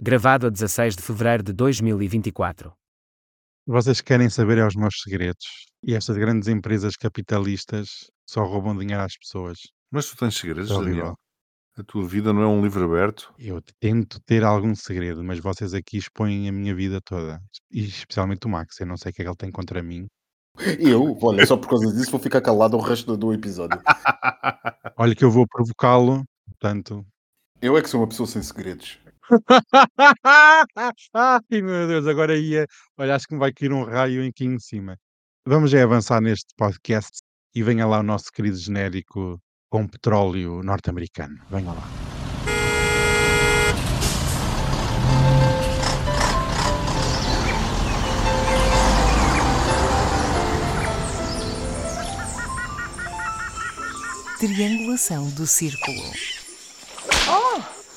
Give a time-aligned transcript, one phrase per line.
[0.00, 2.72] Gravado a 16 de fevereiro de 2024.
[3.66, 5.66] Vocês querem saber é os meus segredos.
[5.82, 9.58] E estas grandes empresas capitalistas só roubam dinheiro às pessoas.
[9.90, 10.94] Mas tu tens segredos, É horrível.
[10.94, 11.14] Daniel?
[11.76, 13.34] A tua vida não é um livro aberto?
[13.36, 17.42] Eu tento ter algum segredo, mas vocês aqui expõem a minha vida toda.
[17.68, 18.78] E especialmente o Max.
[18.78, 20.06] Eu não sei o que é que ele tem contra mim.
[20.78, 23.80] Eu, olha, só por causa disso vou ficar calado o resto do episódio.
[24.96, 26.22] Olha que eu vou provocá-lo.
[26.46, 27.04] Portanto.
[27.60, 29.00] Eu é que sou uma pessoa sem segredos.
[31.14, 32.66] Ai meu Deus, agora ia.
[32.96, 34.98] Olha, acho que me vai cair um raio aqui em cima.
[35.46, 37.18] Vamos já avançar neste podcast
[37.54, 41.38] e venha lá o nosso querido genérico com petróleo norte-americano.
[41.50, 41.88] Venha lá.
[54.38, 56.37] Triangulação do círculo.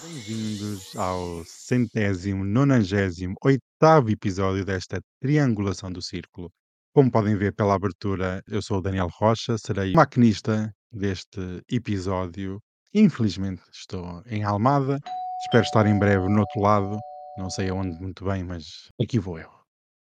[0.03, 6.51] Bem-vindos ao centésimo, nonagésimo, oitavo episódio desta triangulação do círculo.
[6.91, 12.59] Como podem ver pela abertura, eu sou o Daniel Rocha, serei o maquinista deste episódio.
[12.93, 14.97] Infelizmente estou em Almada,
[15.45, 16.97] espero estar em breve no outro lado,
[17.37, 19.51] não sei aonde muito bem, mas aqui vou eu.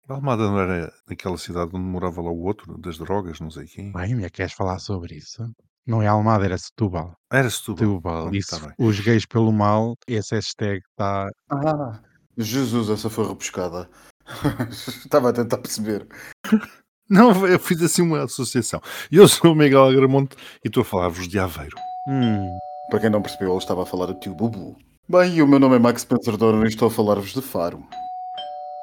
[0.07, 3.91] Almada não era naquela cidade onde morava lá o outro, das drogas, não sei quem.
[3.93, 5.51] Bem, me queres falar sobre isso?
[5.89, 7.15] Não é Almada, era Setúbal.
[7.33, 7.79] Era Setúbal.
[7.79, 11.99] Setúbal, isso, tá os gays pelo mal, esse hashtag está Ah,
[12.37, 13.89] Jesus, essa foi rebuscada.
[14.71, 16.07] Estava a tentar perceber.
[17.09, 18.83] Não, eu fiz assim uma associação.
[19.11, 21.75] Eu sou o Miguel Agramonte e estou a falar-vos de Aveiro.
[22.07, 22.47] Hum,
[22.91, 24.77] Para quem não percebeu, ele estava a falar do tio Bubu.
[25.09, 27.83] Bem, e o meu nome é Max Spencer Doran e estou a falar-vos de Faro.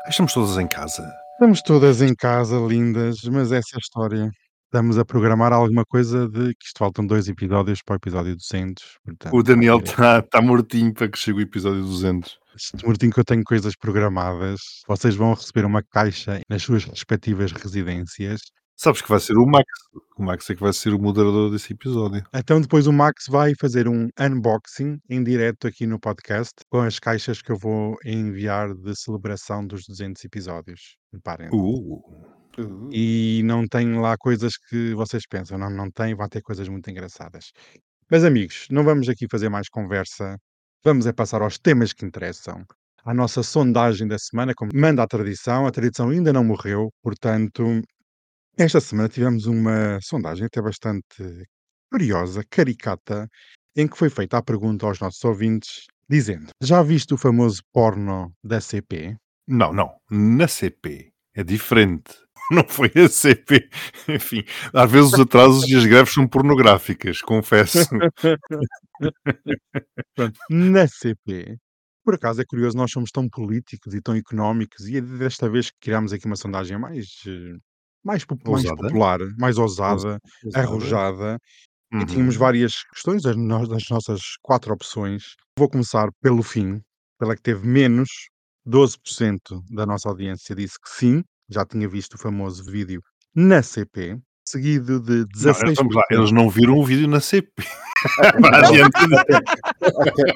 [0.10, 1.08] Estamos todas em casa.
[1.34, 4.32] Estamos todas em casa, lindas, mas essa é a história.
[4.66, 8.84] Estamos a programar alguma coisa de que isto faltam dois episódios para o episódio 200.
[9.06, 12.38] Portanto, O Daniel está tá mortinho para que chegue o episódio 200.
[12.56, 14.60] este mortinho que eu tenho coisas programadas.
[14.88, 18.42] Vocês vão receber uma caixa nas suas respectivas residências.
[18.78, 19.66] Sabes que vai ser o Max.
[20.18, 22.22] O Max é que vai ser o moderador desse episódio.
[22.34, 27.00] Então depois o Max vai fazer um unboxing em direto aqui no podcast com as
[27.00, 30.98] caixas que eu vou enviar de celebração dos 200 episódios.
[31.10, 31.48] Preparem.
[31.54, 32.02] Uh,
[32.58, 36.68] Uh, e não tem lá coisas que vocês pensam, não, não tem, vão ter coisas
[36.68, 37.52] muito engraçadas.
[38.10, 40.38] Mas amigos, não vamos aqui fazer mais conversa,
[40.84, 42.64] vamos é passar aos temas que interessam.
[43.04, 47.82] A nossa sondagem da semana, como manda a tradição, a tradição ainda não morreu, portanto,
[48.58, 51.46] esta semana tivemos uma sondagem até bastante
[51.92, 53.28] curiosa, caricata,
[53.76, 58.34] em que foi feita a pergunta aos nossos ouvintes, dizendo: Já viste o famoso porno
[58.44, 59.16] da CP?
[59.48, 59.96] não, não.
[60.10, 62.25] Na CP é diferente.
[62.52, 63.70] Não foi a CP.
[64.08, 67.90] Enfim, às vezes os atrasos e as greves são pornográficas, confesso.
[70.16, 71.58] Pronto, na CP.
[72.04, 75.72] Por acaso é curioso, nós somos tão políticos e tão económicos, e é desta vez
[75.72, 77.08] que criámos aqui uma sondagem mais,
[78.04, 80.64] mais, pop- mais popular, mais ousada, Ousada.
[80.68, 81.40] arrojada,
[81.92, 82.06] e Uhum.
[82.06, 83.36] tínhamos várias questões das
[83.90, 85.36] nossas quatro opções.
[85.58, 86.80] Vou começar pelo fim,
[87.18, 88.10] pela que teve menos,
[88.64, 93.02] 12% da nossa audiência disse que sim, já tinha visto o famoso vídeo
[93.36, 94.18] na CP,
[94.48, 95.76] seguido de Não, 16%.
[95.76, 97.50] vamos lá, eles não viram o vídeo na CP.
[98.54, 99.36] Adiante, até,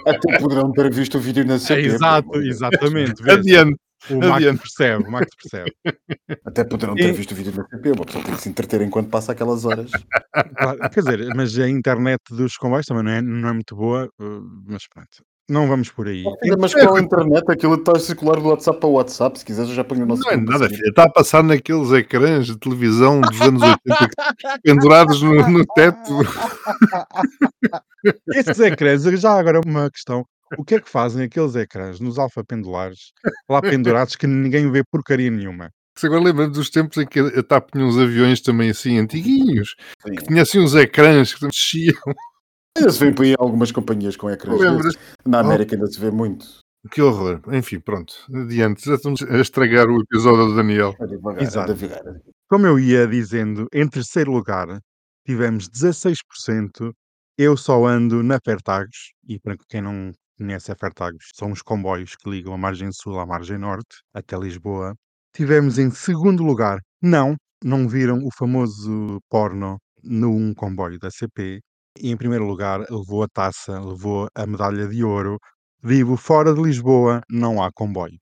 [0.10, 1.82] até poderão ter visto o vídeo na É, CP.
[1.86, 2.38] exato, pô.
[2.40, 3.30] exatamente.
[3.30, 3.78] adiante.
[4.10, 4.60] O Max Adiante.
[4.62, 5.74] percebe, o Max percebe.
[6.46, 7.92] Até poderão ter E- visto o vídeo na CP.
[7.92, 9.92] Uma pessoa tem que se entreter enquanto passa aquelas horas.
[10.58, 14.06] Claro, quer dizer, mas a internet dos comboios também não é, não é muito boa,
[14.22, 15.10] uh, mas pronto.
[15.50, 16.24] Não vamos por aí.
[16.44, 19.40] Filha, Mas com a internet, aquilo está a circular do WhatsApp para o WhatsApp.
[19.40, 20.22] Se quiseres, eu já ponho o nosso.
[20.22, 20.88] Não é nada, filha.
[20.88, 26.20] Está a passar naqueles ecrãs de televisão dos anos 80 pendurados no, no teto.
[28.30, 30.26] Esses ecrãs, já agora uma questão.
[30.58, 33.12] O que é que fazem aqueles ecrãs nos alfa-pendulares
[33.50, 35.72] lá pendurados que ninguém vê porcaria nenhuma?
[35.96, 39.76] Se agora lembra dos tempos em que a TAP tinha uns aviões também assim, antiguinhos,
[40.02, 40.16] Sim.
[40.16, 41.94] que tinha assim uns ecrãs que mexiam.
[42.78, 44.60] Ainda se vê por aí algumas companhias com ecrãs.
[45.26, 46.46] Na América ainda se vê muito.
[46.92, 47.42] Que horror.
[47.52, 48.14] Enfim, pronto.
[48.34, 48.86] Adiante.
[48.86, 50.96] Já estamos a estragar o episódio do Daniel.
[51.08, 51.74] Devagar, Exato.
[51.74, 52.22] devagar.
[52.48, 54.80] Como eu ia dizendo, em terceiro lugar
[55.26, 56.92] tivemos 16%.
[57.38, 62.16] Eu só ando na Fertagos, e para quem não conhece a Fertagos, são os comboios
[62.16, 64.96] que ligam a margem sul à margem norte, até Lisboa.
[65.36, 71.62] Tivemos em segundo lugar, não, não viram o famoso porno num comboio da CP.
[72.02, 75.38] E em primeiro lugar, levou a taça, levou a medalha de ouro.
[75.82, 78.20] Vivo fora de Lisboa, não há comboios.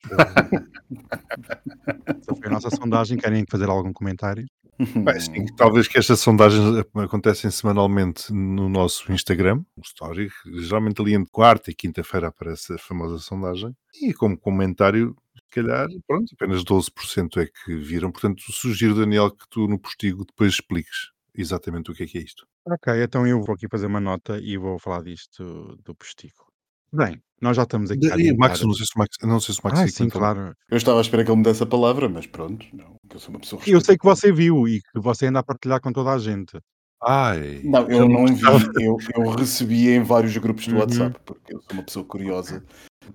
[2.07, 3.17] Essa foi a nossa sondagem.
[3.17, 4.45] Querem fazer algum comentário?
[4.79, 10.29] Bem, sim, talvez que estas sondagens acontecem semanalmente no nosso Instagram, no Story.
[10.59, 13.75] Geralmente ali entre quarta e quinta-feira aparece a famosa sondagem.
[13.99, 18.11] E como comentário, se calhar, pronto, apenas 12% é que viram.
[18.11, 22.21] Portanto, sugiro, Daniel, que tu no postigo depois expliques exatamente o que é que é
[22.21, 22.45] isto.
[22.67, 26.45] Ok, então eu vou aqui fazer uma nota e vou falar disto do postigo.
[26.91, 29.53] Bem, nós já estamos aqui a E Max, não sei se o Max, não sei
[29.53, 30.53] se o Max Ah, sim, claro.
[30.69, 33.19] Eu estava à espera que ele me desse a palavra, mas pronto, não, que eu
[33.19, 35.91] sou uma pessoa Eu sei que você viu e que você anda a partilhar com
[35.91, 36.57] toda a gente.
[37.03, 38.43] Ai, Não, eu não vi,
[38.83, 40.79] eu, eu recebi em vários grupos do Uhum.
[40.79, 42.65] WhatsApp, porque eu sou uma pessoa curiosa.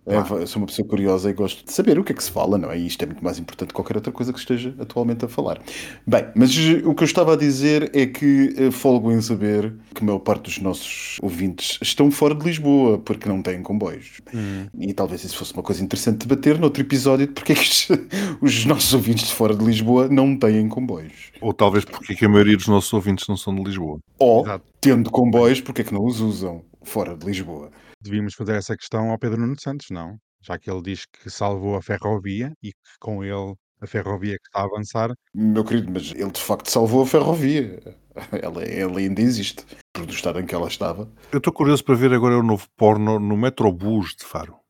[0.06, 2.58] É, sou uma pessoa curiosa e gosto de saber o que é que se fala,
[2.58, 2.78] não é?
[2.78, 5.60] E isto é muito mais importante que qualquer outra coisa que esteja atualmente a falar.
[6.06, 6.50] Bem, mas
[6.84, 10.18] o que eu estava a dizer é que eh, folgo em saber que a maior
[10.18, 14.20] parte dos nossos ouvintes estão fora de Lisboa, porque não têm comboios.
[14.34, 14.66] Hum.
[14.78, 17.68] E talvez isso fosse uma coisa interessante de debater noutro episódio de porque é que
[18.40, 21.32] os nossos ouvintes de fora de Lisboa não têm comboios.
[21.40, 23.98] Ou talvez porque é que a maioria dos nossos ouvintes não são de Lisboa.
[24.18, 24.64] Ou, Exato.
[24.80, 27.70] tendo comboios, porque é que não os usam fora de Lisboa?
[28.02, 30.19] Devíamos fazer essa questão ao Pedro Nuno Santos, não?
[30.43, 34.46] Já que ele diz que salvou a ferrovia e que com ele a ferrovia que
[34.49, 35.14] está a avançar.
[35.32, 37.81] Meu querido, mas ele de facto salvou a ferrovia.
[38.43, 41.10] Ela, ela ainda existe, por do estado em que ela estava.
[41.32, 44.61] Eu estou curioso para ver agora o novo porno no Metrobus de Faro.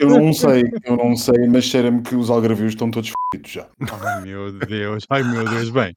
[0.00, 3.68] Eu não sei, eu não sei, mas cheira-me que os algarvios estão todos fodidos já.
[4.02, 5.68] Ai meu Deus, ai meu Deus.
[5.68, 5.92] Bem,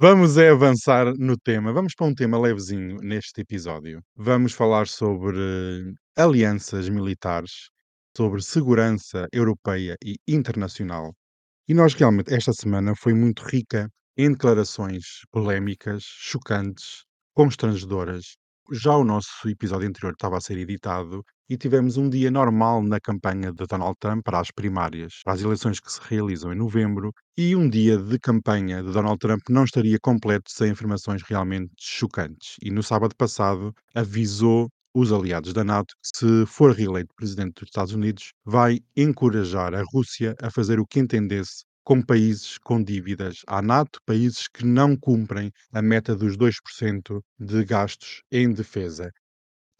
[0.00, 1.74] vamos é avançar no tema.
[1.74, 4.00] Vamos para um tema levezinho neste episódio.
[4.16, 7.68] Vamos falar sobre alianças militares,
[8.16, 11.14] sobre segurança europeia e internacional.
[11.68, 17.04] E nós realmente, esta semana foi muito rica em declarações polémicas, chocantes,
[17.34, 18.36] constrangedoras.
[18.72, 23.00] Já o nosso episódio anterior estava a ser editado e tivemos um dia normal na
[23.00, 27.12] campanha de Donald Trump para as primárias, para as eleições que se realizam em novembro,
[27.36, 32.54] e um dia de campanha de Donald Trump não estaria completo sem informações realmente chocantes.
[32.62, 37.68] E no sábado passado avisou os aliados da NATO que, se for reeleito presidente dos
[37.68, 43.38] Estados Unidos, vai encorajar a Rússia a fazer o que entendesse com países com dívidas
[43.48, 49.10] à NATO, países que não cumprem a meta dos 2% de gastos em defesa.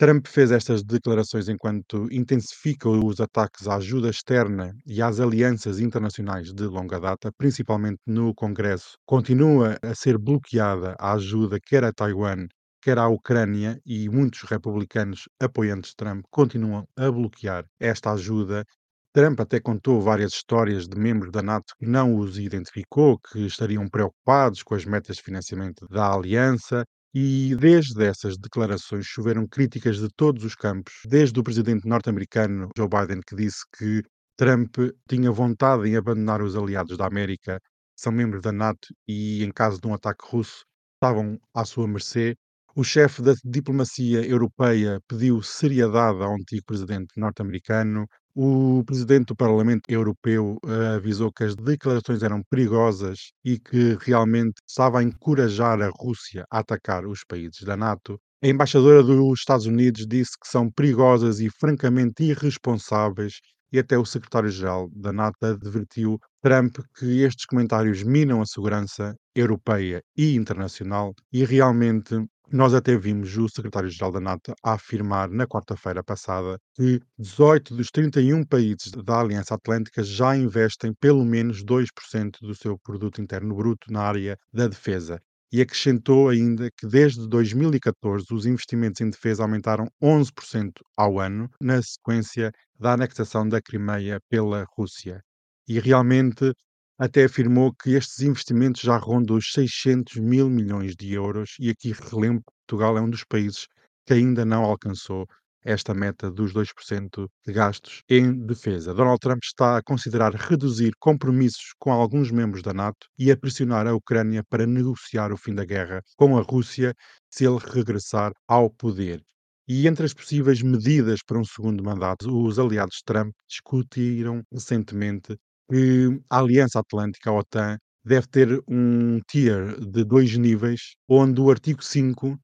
[0.00, 6.54] Trump fez estas declarações enquanto intensifica os ataques à ajuda externa e às alianças internacionais
[6.54, 8.96] de longa data, principalmente no Congresso.
[9.04, 12.46] Continua a ser bloqueada a ajuda quer a Taiwan,
[12.80, 18.64] quer à Ucrânia, e muitos republicanos apoiantes de Trump continuam a bloquear esta ajuda.
[19.12, 23.86] Trump até contou várias histórias de membros da NATO que não os identificou, que estariam
[23.86, 26.86] preocupados com as metas de financiamento da aliança.
[27.14, 32.88] E desde essas declarações choveram críticas de todos os campos, desde o presidente norte-americano Joe
[32.88, 34.02] Biden, que disse que
[34.36, 34.76] Trump
[35.08, 39.50] tinha vontade em abandonar os aliados da América, que são membros da NATO e, em
[39.52, 40.64] caso de um ataque russo,
[40.94, 42.36] estavam à sua mercê.
[42.76, 48.06] O chefe da diplomacia europeia pediu seriedade ao antigo presidente norte-americano.
[48.34, 54.54] O presidente do Parlamento Europeu eh, avisou que as declarações eram perigosas e que realmente
[54.68, 58.20] estava a encorajar a Rússia a atacar os países da NATO.
[58.42, 63.40] A embaixadora dos Estados Unidos disse que são perigosas e francamente irresponsáveis,
[63.72, 70.02] e até o secretário-geral da NATO advertiu Trump que estes comentários minam a segurança europeia
[70.16, 72.16] e internacional, e realmente
[72.52, 77.90] nós até vimos o secretário-geral da NATO a afirmar na quarta-feira passada que 18 dos
[77.90, 83.92] 31 países da Aliança Atlântica já investem pelo menos 2% do seu produto interno bruto
[83.92, 85.20] na área da defesa.
[85.52, 91.80] E acrescentou ainda que desde 2014 os investimentos em defesa aumentaram 11% ao ano, na
[91.82, 95.22] sequência da anexação da Crimeia pela Rússia.
[95.68, 96.52] E realmente
[97.00, 101.92] até afirmou que estes investimentos já rondam os 600 mil milhões de euros, e aqui
[101.92, 103.66] relembro que Portugal é um dos países
[104.06, 105.26] que ainda não alcançou
[105.64, 108.92] esta meta dos 2% de gastos em defesa.
[108.92, 113.86] Donald Trump está a considerar reduzir compromissos com alguns membros da NATO e a pressionar
[113.86, 116.94] a Ucrânia para negociar o fim da guerra com a Rússia
[117.30, 119.22] se ele regressar ao poder.
[119.66, 125.38] E entre as possíveis medidas para um segundo mandato, os aliados de Trump discutiram recentemente
[125.70, 131.50] que a Aliança Atlântica, a OTAN, deve ter um tier de dois níveis, onde o
[131.50, 132.38] artigo 5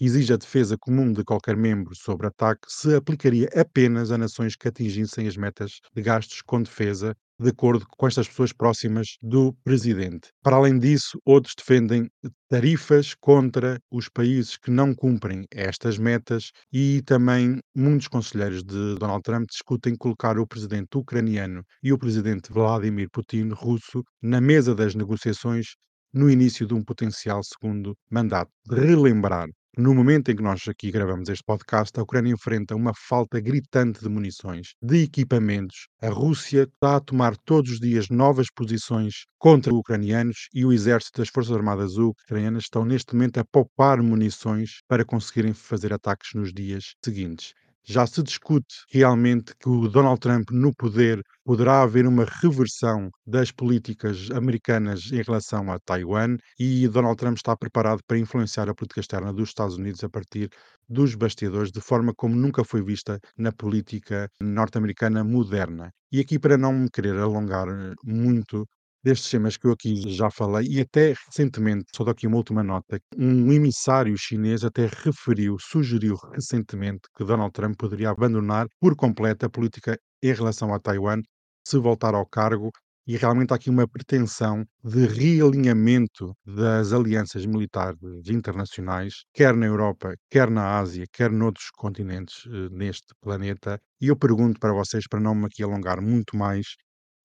[0.00, 4.68] exige a defesa comum de qualquer membro sobre ataque se aplicaria apenas a nações que
[4.68, 10.30] atingissem as metas de gastos com defesa, de acordo com estas pessoas próximas do presidente.
[10.42, 12.08] Para além disso, outros defendem
[12.48, 19.22] tarifas contra os países que não cumprem estas metas e também muitos conselheiros de Donald
[19.22, 24.94] Trump discutem colocar o presidente ucraniano e o presidente Vladimir Putin russo na mesa das
[24.94, 25.74] negociações
[26.14, 28.50] no início de um potencial segundo mandato.
[28.70, 33.38] Relembrar no momento em que nós aqui gravamos este podcast, a Ucrânia enfrenta uma falta
[33.38, 35.88] gritante de munições, de equipamentos.
[36.00, 40.72] A Rússia está a tomar todos os dias novas posições contra os ucranianos e o
[40.72, 46.30] exército das Forças Armadas ucranianas estão neste momento a poupar munições para conseguirem fazer ataques
[46.34, 47.52] nos dias seguintes
[47.86, 53.52] já se discute realmente que o Donald Trump no poder poderá haver uma reversão das
[53.52, 59.00] políticas americanas em relação a Taiwan e Donald Trump está preparado para influenciar a política
[59.00, 60.50] externa dos Estados Unidos a partir
[60.88, 65.92] dos bastidores, de forma como nunca foi vista na política norte-americana moderna.
[66.12, 67.66] E aqui, para não me querer alongar
[68.04, 68.66] muito,
[69.06, 72.62] destes temas que eu aqui já falei, e até recentemente, só dou aqui uma última
[72.64, 79.46] nota, um emissário chinês até referiu, sugeriu recentemente que Donald Trump poderia abandonar por completo
[79.46, 81.22] a política em relação a Taiwan
[81.66, 82.70] se voltar ao cargo
[83.06, 87.98] e realmente há aqui uma pretensão de realinhamento das alianças militares
[88.28, 93.80] internacionais, quer na Europa, quer na Ásia, quer noutros continentes eh, neste planeta.
[94.00, 96.74] E eu pergunto para vocês, para não me aqui alongar muito mais,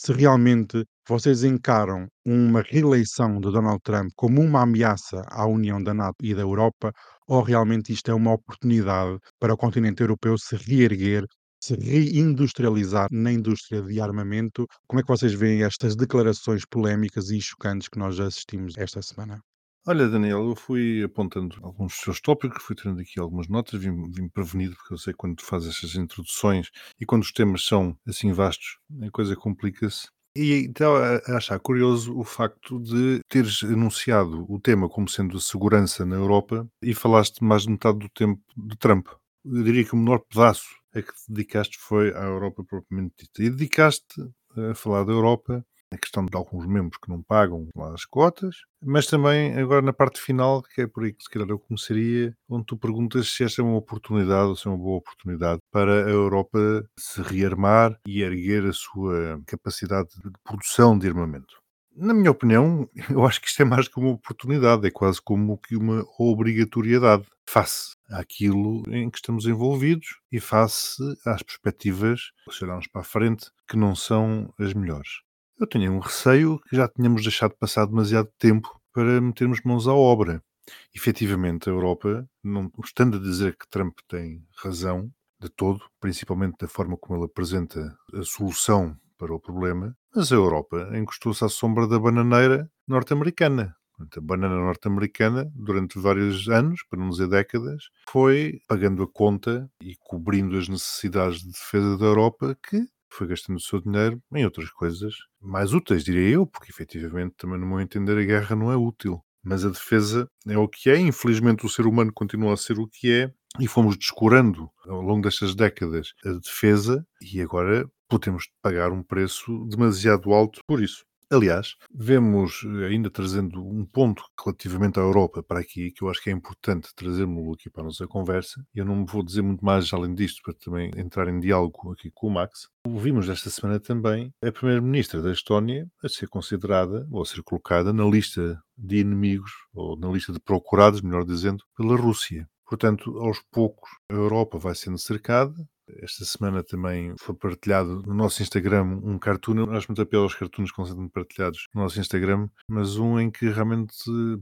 [0.03, 5.93] se realmente vocês encaram uma reeleição de Donald Trump como uma ameaça à união da
[5.93, 6.91] NATO e da Europa,
[7.27, 11.23] ou realmente isto é uma oportunidade para o continente europeu se reerguer,
[11.63, 14.65] se reindustrializar na indústria de armamento?
[14.87, 19.03] Como é que vocês veem estas declarações polémicas e chocantes que nós já assistimos esta
[19.03, 19.39] semana?
[19.87, 24.11] Olha, Daniel, eu fui apontando alguns dos seus tópicos, fui tendo aqui algumas notas, vim,
[24.11, 26.69] vim prevenido, porque eu sei quando tu fazes estas introduções
[26.99, 30.07] e quando os temas são assim vastos, a coisa complica-se.
[30.35, 35.41] E então a achar curioso o facto de teres anunciado o tema como sendo a
[35.41, 39.07] segurança na Europa e falaste mais de metade do tempo de Trump.
[39.43, 43.43] Eu diria que o menor pedaço a que te dedicaste foi à Europa propriamente dita.
[43.43, 44.21] E dedicaste
[44.55, 48.55] a falar da Europa a questão de alguns membros que não pagam lá as cotas,
[48.81, 52.33] mas também agora na parte final, que é por aí que se calhar eu começaria,
[52.49, 56.05] onde tu perguntas se esta é uma oportunidade ou se é uma boa oportunidade para
[56.05, 56.59] a Europa
[56.97, 61.61] se rearmar e erguer a sua capacidade de produção de armamento.
[61.93, 65.57] Na minha opinião, eu acho que isto é mais que uma oportunidade, é quase como
[65.57, 72.87] que uma obrigatoriedade face àquilo em que estamos envolvidos e face às perspectivas, se olharmos
[72.87, 75.19] para a frente, que não são as melhores.
[75.61, 79.93] Eu tenho um receio que já tínhamos deixado passar demasiado tempo para metermos mãos à
[79.93, 80.43] obra.
[80.91, 86.67] Efetivamente, a Europa, não estando a dizer que Trump tem razão de todo, principalmente da
[86.67, 91.87] forma como ele apresenta a solução para o problema, mas a Europa encostou-se à sombra
[91.87, 93.75] da bananeira norte-americana.
[93.99, 99.95] A banana norte-americana, durante vários anos, para não dizer décadas, foi pagando a conta e
[99.99, 104.69] cobrindo as necessidades de defesa da Europa que foi gastando o seu dinheiro em outras
[104.69, 108.75] coisas mais úteis, diria eu, porque efetivamente, também no meu entender, a guerra não é
[108.75, 109.21] útil.
[109.43, 112.87] Mas a defesa é o que é, infelizmente o ser humano continua a ser o
[112.87, 118.91] que é, e fomos descurando ao longo destas décadas a defesa, e agora podemos pagar
[118.91, 121.03] um preço demasiado alto por isso.
[121.33, 126.21] Aliás, vemos, eh, ainda trazendo um ponto relativamente à Europa para aqui, que eu acho
[126.21, 129.93] que é importante trazermos aqui para a nossa conversa, eu não vou dizer muito mais
[129.93, 132.67] além disto, para também entrar em diálogo aqui com o Max.
[132.85, 137.93] Ouvimos esta semana também a Primeira-Ministra da Estónia a ser considerada, ou a ser colocada,
[137.93, 142.45] na lista de inimigos, ou na lista de procurados, melhor dizendo, pela Rússia.
[142.67, 145.55] Portanto, aos poucos, a Europa vai sendo cercada,
[145.99, 149.57] esta semana também foi partilhado no nosso Instagram um cartoon.
[149.57, 152.97] Eu acho muito a piada aos cartoons que vão sendo partilhados no nosso Instagram, mas
[152.97, 153.93] um em que realmente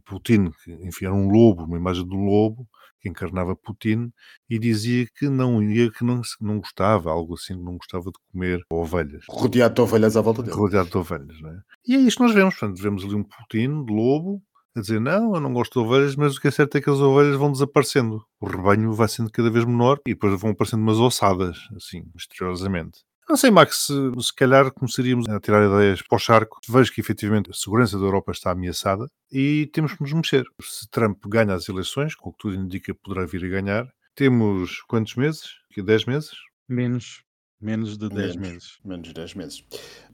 [0.06, 2.68] Putin, que, enfim, era um lobo, uma imagem do lobo
[3.02, 4.12] que encarnava Putin
[4.50, 8.20] e dizia que não ia, que não, não gostava, algo assim, que não gostava de
[8.32, 9.24] comer ovelhas.
[9.30, 10.56] Rodeado de ovelhas à volta dele.
[10.56, 11.60] Rodeado de ovelhas, não é?
[11.88, 12.56] E é isto que nós vemos.
[12.56, 14.42] Portanto, vemos ali um Putin de lobo
[14.80, 16.90] a dizer não, eu não gosto de ovelhas, mas o que é certo é que
[16.90, 18.24] as ovelhas vão desaparecendo.
[18.40, 23.02] O rebanho vai sendo cada vez menor e depois vão aparecendo umas ossadas, assim, misteriosamente.
[23.30, 23.94] Não sei, Max, se,
[24.24, 26.60] se calhar começaríamos a tirar ideias para o charco.
[26.68, 30.46] Vejo que efetivamente a segurança da Europa está ameaçada e temos que nos mexer.
[30.60, 34.82] Se Trump ganha as eleições, com o que tudo indica poderá vir a ganhar, temos
[34.88, 35.60] quantos meses?
[35.78, 36.32] 10 meses?
[36.68, 37.24] Menos.
[37.62, 38.78] Menos de 10 meses.
[38.86, 39.64] Menos de 10 meses.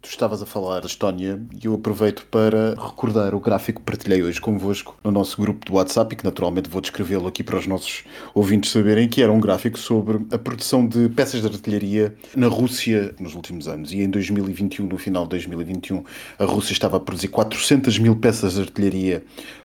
[0.01, 4.23] Tu estavas a falar da Estónia e eu aproveito para recordar o gráfico que partilhei
[4.23, 7.67] hoje convosco no nosso grupo do WhatsApp e que naturalmente vou descrevê-lo aqui para os
[7.67, 12.47] nossos ouvintes saberem, que era um gráfico sobre a produção de peças de artilharia na
[12.47, 13.91] Rússia nos últimos anos.
[13.91, 16.03] E em 2021, no final de 2021,
[16.39, 19.23] a Rússia estava a produzir 400 mil peças de artilharia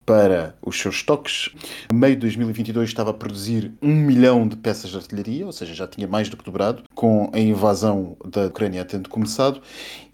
[0.06, 1.50] para os seus estoques.
[1.90, 5.74] A meio de 2022 estava a produzir um milhão de peças de artilharia, ou seja,
[5.74, 9.62] já tinha mais do que dobrado, com a invasão da Ucrânia tendo começado.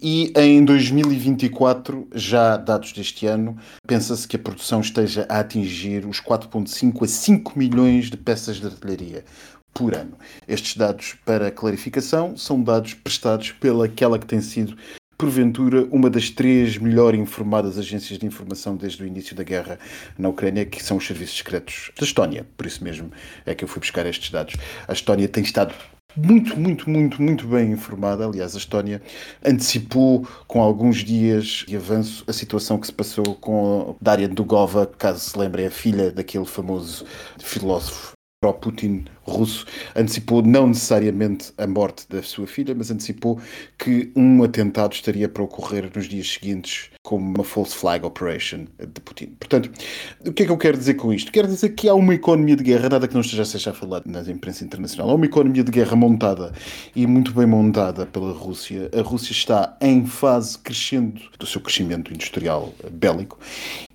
[0.00, 6.20] E em 2024, já dados deste ano, pensa-se que a produção esteja a atingir os
[6.20, 9.24] 4,5 a 5 milhões de peças de artilharia
[9.72, 10.18] por ano.
[10.46, 14.76] Estes dados, para clarificação, são dados prestados pelaquela que tem sido
[15.18, 19.76] porventura, uma das três melhor informadas agências de informação desde o início da guerra
[20.16, 22.46] na Ucrânia, que são os serviços secretos da Estónia.
[22.56, 23.10] Por isso mesmo
[23.44, 24.54] é que eu fui buscar estes dados.
[24.86, 25.74] A Estónia tem estado
[26.16, 28.24] muito, muito, muito, muito bem informada.
[28.24, 29.02] Aliás, a Estónia
[29.44, 35.18] antecipou com alguns dias de avanço a situação que se passou com Daria Dugova, caso
[35.18, 37.04] se lembrem, a filha daquele famoso
[37.40, 43.40] filósofo pró-Putin russo antecipou não necessariamente a morte da sua filha, mas antecipou
[43.78, 49.00] que um atentado estaria para ocorrer nos dias seguintes como uma false flag operation de
[49.00, 49.28] Putin.
[49.40, 49.70] Portanto,
[50.26, 51.32] o que é que eu quero dizer com isto?
[51.32, 54.04] Quero dizer que há uma economia de guerra, nada que não esteja a ser falado
[54.06, 56.52] na imprensa internacional, há uma economia de guerra montada
[56.94, 58.90] e muito bem montada pela Rússia.
[58.94, 63.38] A Rússia está em fase crescendo do seu crescimento industrial bélico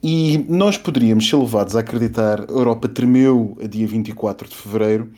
[0.02, 5.12] e nós poderíamos ser levados a acreditar a Europa tremeu a dia 24 de fevereiro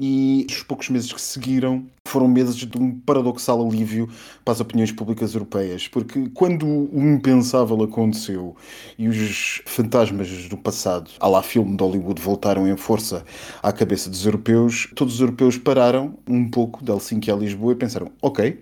[0.00, 4.08] e os poucos meses que seguiram foram meses de um paradoxal alívio
[4.44, 8.56] para as opiniões públicas europeias, porque quando o impensável aconteceu
[8.98, 13.24] e os fantasmas do passado, à lá filme de Hollywood, voltaram em força
[13.62, 17.76] à cabeça dos europeus, todos os europeus pararam um pouco de Helsinki a Lisboa e
[17.76, 18.58] pensaram: ok,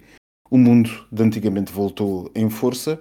[0.51, 3.01] o mundo de antigamente voltou em força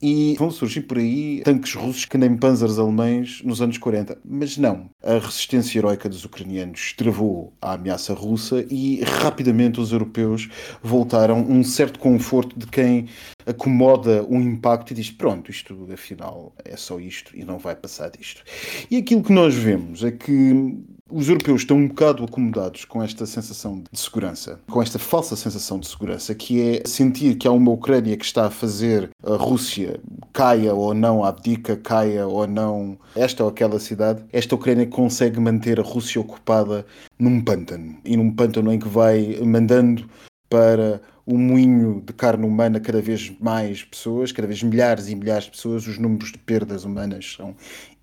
[0.00, 4.18] e vão surgir por aí tanques russos que nem panzers alemães nos anos 40.
[4.24, 4.90] Mas não.
[5.02, 10.48] A resistência heroica dos ucranianos travou a ameaça russa e rapidamente os europeus
[10.82, 13.06] voltaram um certo conforto de quem
[13.46, 18.10] acomoda um impacto e diz: pronto, isto afinal é só isto e não vai passar
[18.10, 18.42] disto.
[18.90, 20.76] E aquilo que nós vemos é que
[21.10, 25.78] os europeus estão um bocado acomodados com esta sensação de segurança, com esta falsa sensação
[25.78, 30.00] de segurança, que é sentir que há uma Ucrânia que está a fazer a Rússia
[30.32, 34.24] caia ou não, abdica, caia ou não, esta ou aquela cidade.
[34.32, 36.84] Esta Ucrânia consegue manter a Rússia ocupada
[37.18, 40.08] num pântano e num pântano em que vai mandando
[40.48, 45.44] para um moinho de carne humana cada vez mais pessoas, cada vez milhares e milhares
[45.44, 47.54] de pessoas, os números de perdas humanas são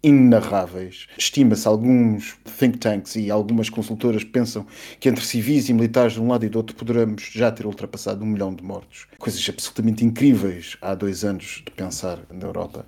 [0.06, 1.08] inarráveis.
[1.18, 4.65] Estima-se alguns think tanks e algumas consultoras pensam
[5.00, 8.24] que entre civis e militares de um lado e do outro poderemos já ter ultrapassado
[8.24, 9.08] um milhão de mortos.
[9.18, 12.86] Coisas absolutamente incríveis há dois anos de pensar na Europa.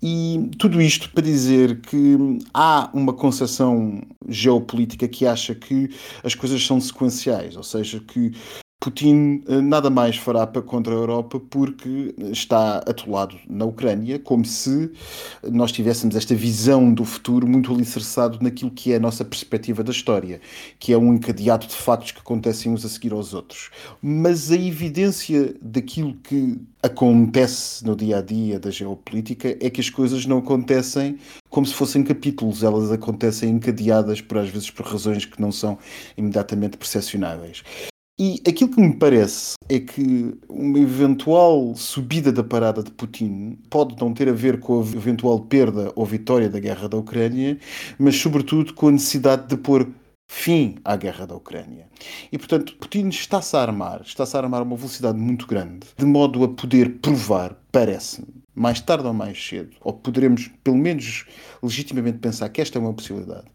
[0.00, 5.90] E tudo isto para dizer que há uma concepção geopolítica que acha que
[6.22, 8.32] as coisas são sequenciais, ou seja, que
[8.84, 14.44] Putin eh, nada mais fará para contra a Europa porque está atolado na Ucrânia, como
[14.44, 14.92] se
[15.42, 19.90] nós tivéssemos esta visão do futuro muito alicerçado naquilo que é a nossa perspectiva da
[19.90, 20.38] história,
[20.78, 23.70] que é um encadeado de factos que acontecem uns a seguir aos outros.
[24.02, 29.88] Mas a evidência daquilo que acontece no dia a dia da geopolítica é que as
[29.88, 31.18] coisas não acontecem
[31.48, 35.78] como se fossem capítulos, elas acontecem encadeadas por às vezes por razões que não são
[36.18, 37.62] imediatamente percepcionáveis.
[38.16, 44.00] E aquilo que me parece é que uma eventual subida da parada de Putin pode
[44.00, 47.58] não ter a ver com a eventual perda ou vitória da guerra da Ucrânia,
[47.98, 49.90] mas sobretudo com a necessidade de pôr
[50.30, 51.88] fim à guerra da Ucrânia.
[52.30, 56.04] E, portanto, Putin está-se a armar, está-se a armar a uma velocidade muito grande, de
[56.04, 61.24] modo a poder provar, parece-me, mais tarde ou mais cedo, ou poderemos pelo menos
[61.62, 63.46] legitimamente pensar que esta é uma possibilidade,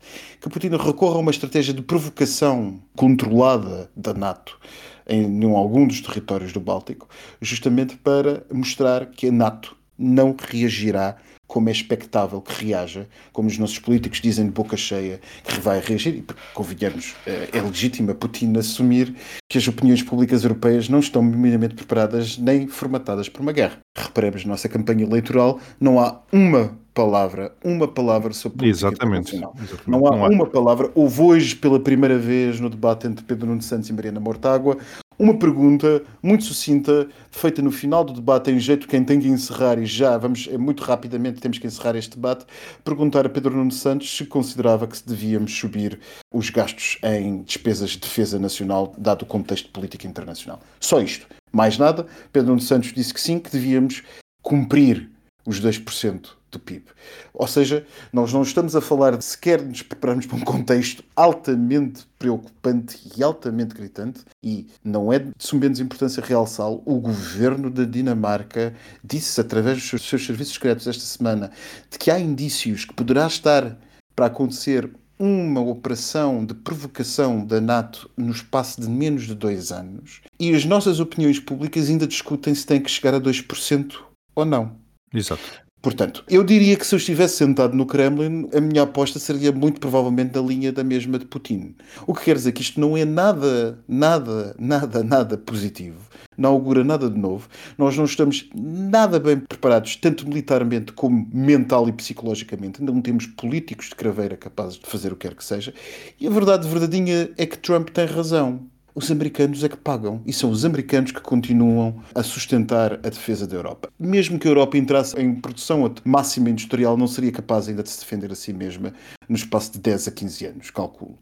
[0.42, 4.60] que Putin recorra a uma estratégia de provocação controlada da NATO
[5.08, 7.08] em, em algum dos territórios do Báltico,
[7.42, 11.18] justamente para mostrar que a NATO não reagirá
[11.50, 15.82] como é expectável que reaja, como os nossos políticos dizem de boca cheia que vai
[15.82, 19.16] reagir, e convenhamos, eh, é legítimo a Putin assumir
[19.50, 23.80] que as opiniões públicas europeias não estão minimamente preparadas nem formatadas para uma guerra.
[23.98, 29.36] Reparemos na nossa campanha eleitoral, não há uma palavra, uma palavra sobre política Exatamente.
[29.36, 29.82] Exatamente.
[29.88, 30.92] Não há, não há uma palavra.
[30.94, 34.78] Houve hoje, pela primeira vez, no debate entre Pedro Nuno Santos e Mariana Mortágua,
[35.19, 39.77] uma pergunta muito sucinta, feita no final do debate, em jeito quem tem que encerrar,
[39.77, 42.45] e já vamos, é muito rapidamente, temos que encerrar este debate,
[42.86, 45.99] perguntar a Pedro Nuno Santos se considerava que se devíamos subir
[46.34, 50.62] os gastos em despesas de defesa nacional, dado o contexto político internacional.
[50.79, 51.27] Só isto.
[51.51, 52.05] Mais nada.
[52.32, 54.03] Pedro Nuno Santos disse que sim, que devíamos
[54.41, 55.10] cumprir
[55.45, 56.86] os 2% do PIB.
[57.34, 62.08] Ou seja, nós não estamos a falar de sequer nos prepararmos para um contexto altamente
[62.18, 68.74] preocupante e altamente gritante, e não é de sumenos importância realçá-lo, o governo da Dinamarca
[69.04, 71.52] disse através dos seus serviços secretos esta semana
[71.90, 73.78] de que há indícios que poderá estar
[74.16, 80.22] para acontecer uma operação de provocação da NATO no espaço de menos de dois anos
[80.40, 83.96] e as nossas opiniões públicas ainda discutem se tem que chegar a 2%
[84.34, 84.78] ou não.
[85.14, 85.68] Exato.
[85.82, 89.80] Portanto, eu diria que se eu estivesse sentado no Kremlin, a minha aposta seria muito
[89.80, 91.74] provavelmente na linha da mesma de Putin.
[92.06, 96.00] O que quer dizer que isto não é nada, nada, nada, nada positivo.
[96.38, 97.48] Não augura nada de novo.
[97.78, 102.82] Nós não estamos nada bem preparados, tanto militarmente como mental e psicologicamente.
[102.82, 105.74] Ainda não temos políticos de craveira capazes de fazer o que quer que seja.
[106.20, 110.34] E a verdade verdadeira é que Trump tem razão os americanos é que pagam e
[110.34, 113.89] são os americanos que continuam a sustentar a defesa da Europa.
[113.99, 117.99] Mesmo que a Europa entrasse em produção máxima industrial, não seria capaz ainda de se
[117.99, 118.93] defender a si mesma
[119.28, 121.17] no espaço de 10 a 15 anos, calculo.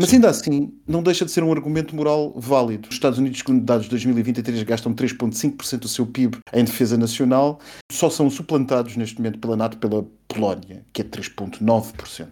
[0.00, 2.88] Mas ainda assim, não deixa de ser um argumento moral válido.
[2.88, 7.58] Os Estados Unidos, segundo dados de 2023, gastam 3,5% do seu PIB em defesa nacional,
[7.90, 12.28] só são suplantados neste momento pela NATO pela Polónia, que é 3,9%.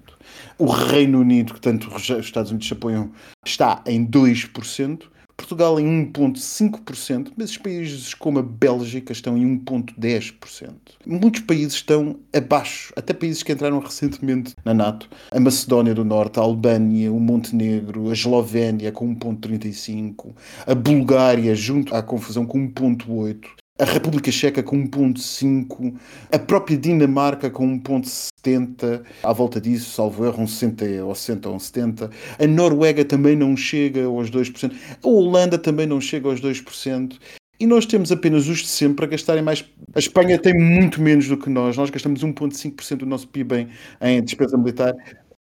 [0.57, 3.11] O Reino Unido, que tanto os Estados Unidos apoiam,
[3.45, 5.03] está em 2%.
[5.37, 10.71] Portugal em 1,5%, mas os países como a Bélgica estão em 1,10%.
[11.07, 15.09] Muitos países estão abaixo, até países que entraram recentemente na NATO.
[15.31, 20.35] A Macedónia do Norte, a Albânia, o Montenegro, a Eslovénia com 1,35%,
[20.67, 23.66] a Bulgária, junto à confusão, com 1,8%.
[23.79, 25.95] A República Checa com 1.5,
[26.33, 31.61] a própria Dinamarca com 1.70, à volta disso, salvo erro, um 60 ou 60 ou
[31.61, 32.11] 70.
[32.39, 34.73] A Noruega também não chega aos 2%.
[35.05, 37.19] A Holanda também não chega aos 2%.
[37.61, 39.63] E nós temos apenas os de sempre a gastarem mais.
[39.95, 41.77] A Espanha tem muito menos do que nós.
[41.77, 43.69] Nós gastamos 1,5% do nosso PIB em,
[44.01, 44.95] em despesa militar.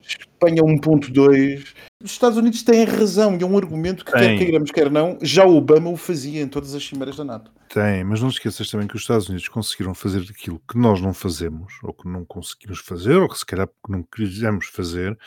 [0.01, 1.65] Espanha 1,2%.
[2.03, 4.37] Os Estados Unidos têm razão e é um argumento que, Tem.
[4.37, 7.51] quer queiramos, quer não, já o Obama o fazia em todas as cimeiras da NATO.
[7.69, 11.13] Tem, mas não esqueças também que os Estados Unidos conseguiram fazer aquilo que nós não
[11.13, 15.17] fazemos, ou que não conseguimos fazer, ou que se calhar não quisemos fazer,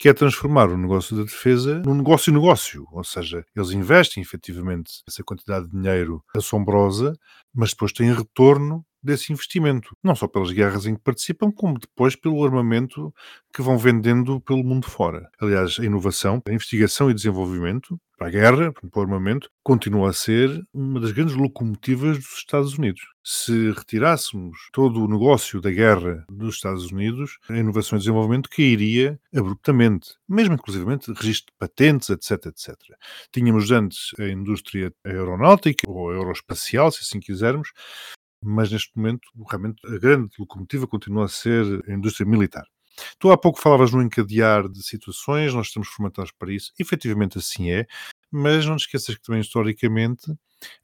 [0.00, 2.86] que é transformar o negócio da defesa num negócio-negócio.
[2.90, 7.12] Ou seja, eles investem efetivamente essa quantidade de dinheiro assombrosa,
[7.54, 9.94] mas depois têm retorno desse investimento.
[10.02, 13.12] Não só pelas guerras em que participam, como depois pelo armamento
[13.54, 15.28] que vão vendendo pelo mundo fora.
[15.38, 20.12] Aliás, a inovação, a investigação e desenvolvimento para a guerra, para o armamento, continua a
[20.12, 23.00] ser uma das grandes locomotivas dos Estados Unidos.
[23.24, 29.18] Se retirássemos todo o negócio da guerra dos Estados Unidos, a inovação e desenvolvimento cairia
[29.34, 32.76] abruptamente, mesmo inclusivamente registro de patentes, etc, etc.
[33.32, 37.72] Tínhamos antes a indústria aeronáutica ou aeroespacial, se assim quisermos,
[38.44, 42.66] mas neste momento realmente a grande locomotiva continua a ser a indústria militar.
[43.18, 47.70] Tu há pouco falavas no encadear de situações, nós estamos formatados para isso, efetivamente assim
[47.70, 47.86] é,
[48.30, 50.32] mas não te esqueças que também historicamente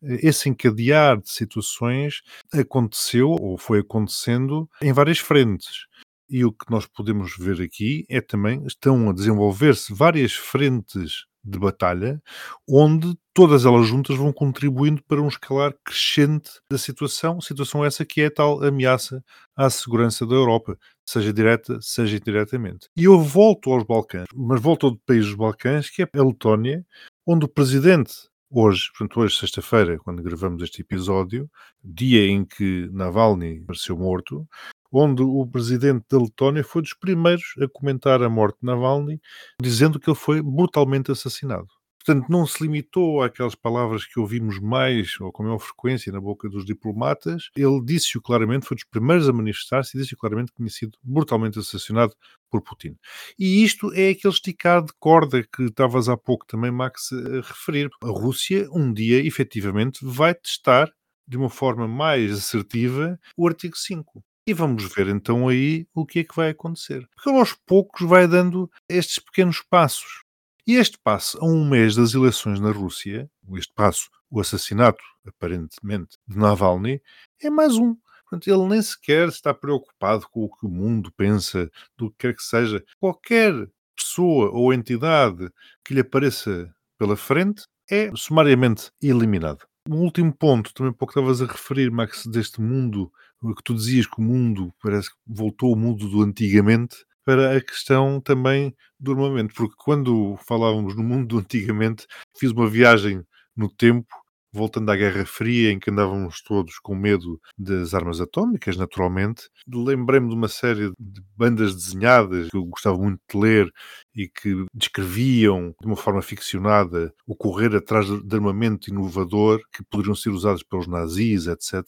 [0.02, 5.87] esse encadear de situações aconteceu ou foi acontecendo em várias frentes.
[6.29, 11.59] E o que nós podemos ver aqui é também estão a desenvolver-se várias frentes de
[11.59, 12.20] batalha,
[12.68, 18.22] onde todas elas juntas vão contribuindo para um escalar crescente da situação, situação essa que
[18.22, 19.22] é tal ameaça
[19.54, 22.88] à segurança da Europa, seja direta, seja indiretamente.
[22.96, 26.85] E eu volto aos Balcãs, mas volto ao país dos Balcãs, que é a Letónia,
[27.26, 28.12] onde o presidente
[28.50, 31.50] hoje, portanto hoje sexta-feira, quando gravamos este episódio,
[31.82, 34.46] dia em que Navalny apareceu morto,
[34.92, 39.20] onde o presidente da Letónia foi dos primeiros a comentar a morte de Navalny,
[39.61, 41.68] dizendo que ele foi brutalmente assassinado.
[42.07, 46.49] Portanto, não se limitou àquelas palavras que ouvimos mais ou com maior frequência na boca
[46.49, 47.51] dos diplomatas.
[47.57, 51.59] Ele disse-o claramente, foi dos primeiros a manifestar-se e disse claramente que tinha sido brutalmente
[51.59, 52.14] assassinado
[52.49, 52.96] por Putin.
[53.37, 57.90] E isto é aquele esticar de corda que estavas há pouco também, Max, a referir.
[58.01, 60.88] A Rússia, um dia, efetivamente, vai testar
[61.27, 64.22] de uma forma mais assertiva o artigo 5.
[64.48, 67.09] E vamos ver então aí o que é que vai acontecer.
[67.16, 70.22] Porque aos poucos vai dando estes pequenos passos.
[70.64, 76.16] E este passo, a um mês das eleições na Rússia, este passo, o assassinato, aparentemente,
[76.28, 77.02] de Navalny,
[77.42, 77.96] é mais um.
[78.22, 82.37] Portanto, ele nem sequer está preocupado com o que o mundo pensa, do que quer
[82.37, 82.85] que seja.
[83.00, 83.52] Qualquer
[83.96, 85.50] pessoa ou entidade
[85.85, 89.66] que lhe apareça pela frente é sumariamente eliminado.
[89.88, 94.07] Um último ponto, também pouco estavas a referir, Max, deste mundo, o que tu dizias
[94.07, 99.12] que o mundo parece que voltou ao mundo do antigamente, para a questão também do
[99.12, 102.07] armamento, porque quando falávamos no mundo do antigamente,
[102.38, 103.22] fiz uma viagem
[103.57, 104.07] no tempo,
[104.56, 109.48] voltando à Guerra Fria, em que andávamos todos com medo das armas atómicas, naturalmente.
[109.68, 113.72] Lembrei-me de uma série de bandas desenhadas que eu gostava muito de ler
[114.14, 120.14] e que descreviam de uma forma ficcionada o correr atrás de armamento inovador que poderiam
[120.14, 121.82] ser usados pelos nazis, etc.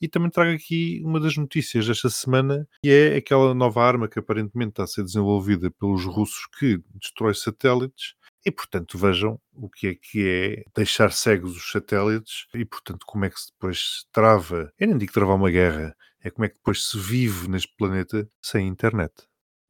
[0.00, 4.18] E também trago aqui uma das notícias desta semana, que é aquela nova arma que
[4.18, 8.14] aparentemente está a ser desenvolvida pelos russos que destrói satélites
[8.48, 13.26] e, portanto, vejam o que é que é deixar cegos os satélites e, portanto, como
[13.26, 14.72] é que se depois trava.
[14.78, 18.26] Eu nem digo travar uma guerra, é como é que depois se vive neste planeta
[18.42, 19.12] sem internet.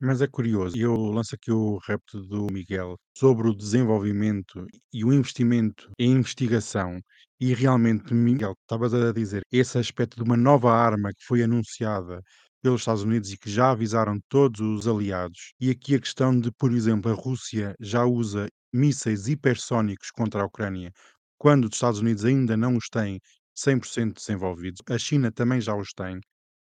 [0.00, 5.12] Mas é curioso, eu lanço aqui o repto do Miguel sobre o desenvolvimento e o
[5.12, 7.00] investimento em investigação.
[7.40, 12.22] E realmente, Miguel, estavas a dizer esse aspecto de uma nova arma que foi anunciada
[12.62, 15.52] pelos Estados Unidos e que já avisaram todos os aliados.
[15.60, 20.46] E aqui a questão de, por exemplo, a Rússia já usa mísseis hipersónicos contra a
[20.46, 20.92] Ucrânia,
[21.38, 23.20] quando os Estados Unidos ainda não os têm
[23.56, 24.80] 100% desenvolvidos.
[24.88, 26.20] A China também já os tem.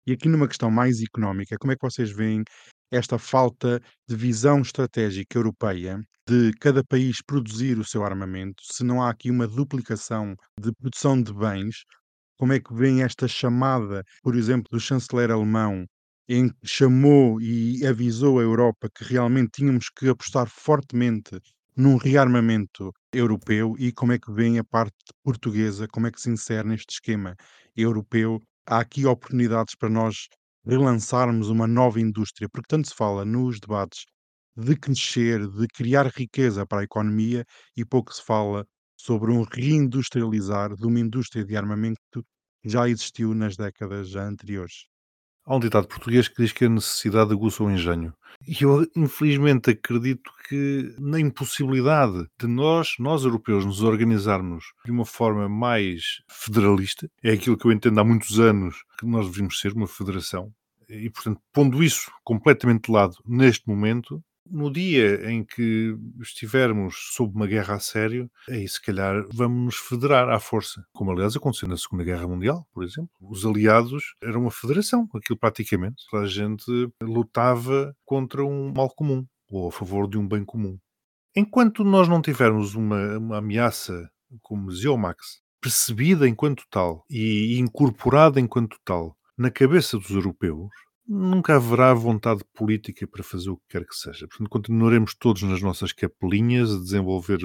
[0.07, 2.43] E aqui numa questão mais económica, como é que vocês veem
[2.91, 9.01] esta falta de visão estratégica europeia de cada país produzir o seu armamento, se não
[9.03, 11.83] há aqui uma duplicação de produção de bens,
[12.38, 15.85] como é que vem esta chamada, por exemplo, do chanceler alemão,
[16.27, 21.39] em que chamou e avisou a Europa que realmente tínhamos que apostar fortemente
[21.75, 26.29] num rearmamento europeu e como é que vem a parte portuguesa, como é que se
[26.29, 27.36] insere neste esquema
[27.75, 28.41] europeu.
[28.67, 30.27] Há aqui oportunidades para nós
[30.65, 34.05] relançarmos uma nova indústria, porque tanto se fala nos debates
[34.55, 38.65] de crescer, de criar riqueza para a economia e pouco se fala
[38.97, 41.99] sobre um reindustrializar de uma indústria de armamento
[42.62, 44.88] que já existiu nas décadas anteriores.
[45.49, 48.13] Há um ditado português que diz que a necessidade aguça o engenho.
[48.47, 55.05] E eu, infelizmente, acredito que na impossibilidade de nós, nós europeus, nos organizarmos de uma
[55.05, 59.73] forma mais federalista, é aquilo que eu entendo há muitos anos que nós devíamos ser
[59.73, 60.53] uma federação.
[60.88, 67.33] E, portanto, pondo isso completamente de lado neste momento, no dia em que estivermos sob
[67.35, 71.67] uma guerra a sério, aí se calhar vamos nos federar à força, como aliás aconteceu
[71.67, 73.09] na Segunda Guerra Mundial, por exemplo.
[73.21, 76.03] Os aliados eram uma federação, aquilo praticamente.
[76.13, 80.77] A gente lutava contra um mal comum ou a favor de um bem comum.
[81.35, 84.09] Enquanto nós não tivermos uma, uma ameaça
[84.41, 84.91] como dizia
[85.62, 90.69] percebida enquanto tal e incorporada enquanto tal na cabeça dos europeus,
[91.09, 94.27] nunca haverá vontade política para fazer o que quer que seja.
[94.27, 97.39] Portanto, continuaremos todos nas nossas capelinhas a desenvolver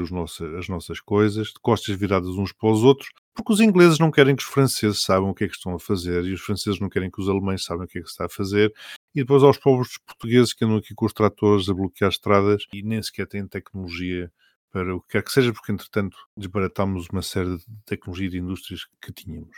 [0.59, 4.37] as nossas coisas, de costas viradas uns para os outros, porque os ingleses não querem
[4.37, 6.91] que os franceses saibam o que é que estão a fazer e os franceses não
[6.91, 8.71] querem que os alemães saibam o que é que se está a fazer.
[9.15, 12.83] E depois aos pobres portugueses que andam aqui com os tratores a bloquear estradas e
[12.83, 14.31] nem sequer têm tecnologia
[14.71, 18.39] para o que quer que seja, porque entretanto desbaratámos uma série de tecnologia e de
[18.39, 19.57] indústrias que tínhamos.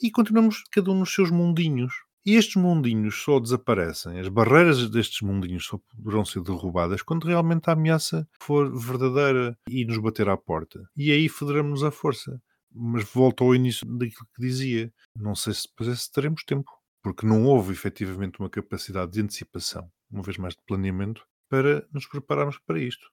[0.00, 1.92] E continuamos cada um nos seus mundinhos.
[2.24, 7.68] E estes mundinhos só desaparecem, as barreiras destes mundinhos só poderão ser derrubadas quando realmente
[7.68, 10.88] a ameaça for verdadeira e nos bater à porta.
[10.96, 12.40] E aí federamos-nos à força.
[12.74, 14.92] Mas volto ao início daquilo que dizia.
[15.14, 16.70] Não sei se depois é se teremos tempo,
[17.02, 22.06] porque não houve efetivamente uma capacidade de antecipação, uma vez mais de planeamento, para nos
[22.06, 23.10] prepararmos para isto.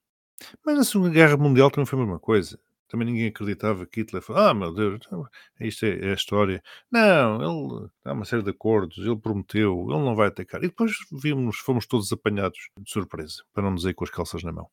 [0.64, 2.58] Mas na Segunda Guerra Mundial também foi a mesma coisa.
[2.90, 5.24] Também ninguém acreditava que Hitler falou, ah, meu Deus, então,
[5.60, 6.62] isto é, é, a história.
[6.90, 7.36] Não,
[7.80, 10.62] ele há uma série de acordos, ele prometeu, ele não vai atacar.
[10.64, 14.52] E depois vimos, fomos todos apanhados de surpresa, para não dizer com as calças na
[14.52, 14.68] mão.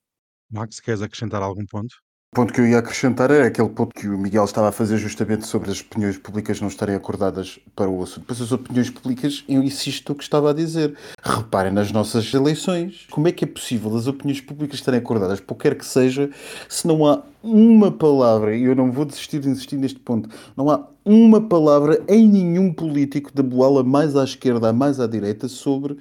[0.50, 1.96] Max, queres acrescentar algum ponto?
[2.34, 4.98] O ponto que eu ia acrescentar era aquele ponto que o Miguel estava a fazer
[4.98, 8.26] justamente sobre as opiniões públicas não estarem acordadas para o assunto.
[8.28, 10.96] Pois as opiniões públicas, eu insisto no que estava a dizer.
[11.24, 13.08] Reparem nas nossas eleições.
[13.10, 16.30] Como é que é possível as opiniões públicas estarem acordadas, por quer que seja,
[16.70, 20.70] se não há uma palavra, e eu não vou desistir de insistir neste ponto, não
[20.70, 25.98] há uma palavra em nenhum político da boala mais à esquerda, mais à direita, sobre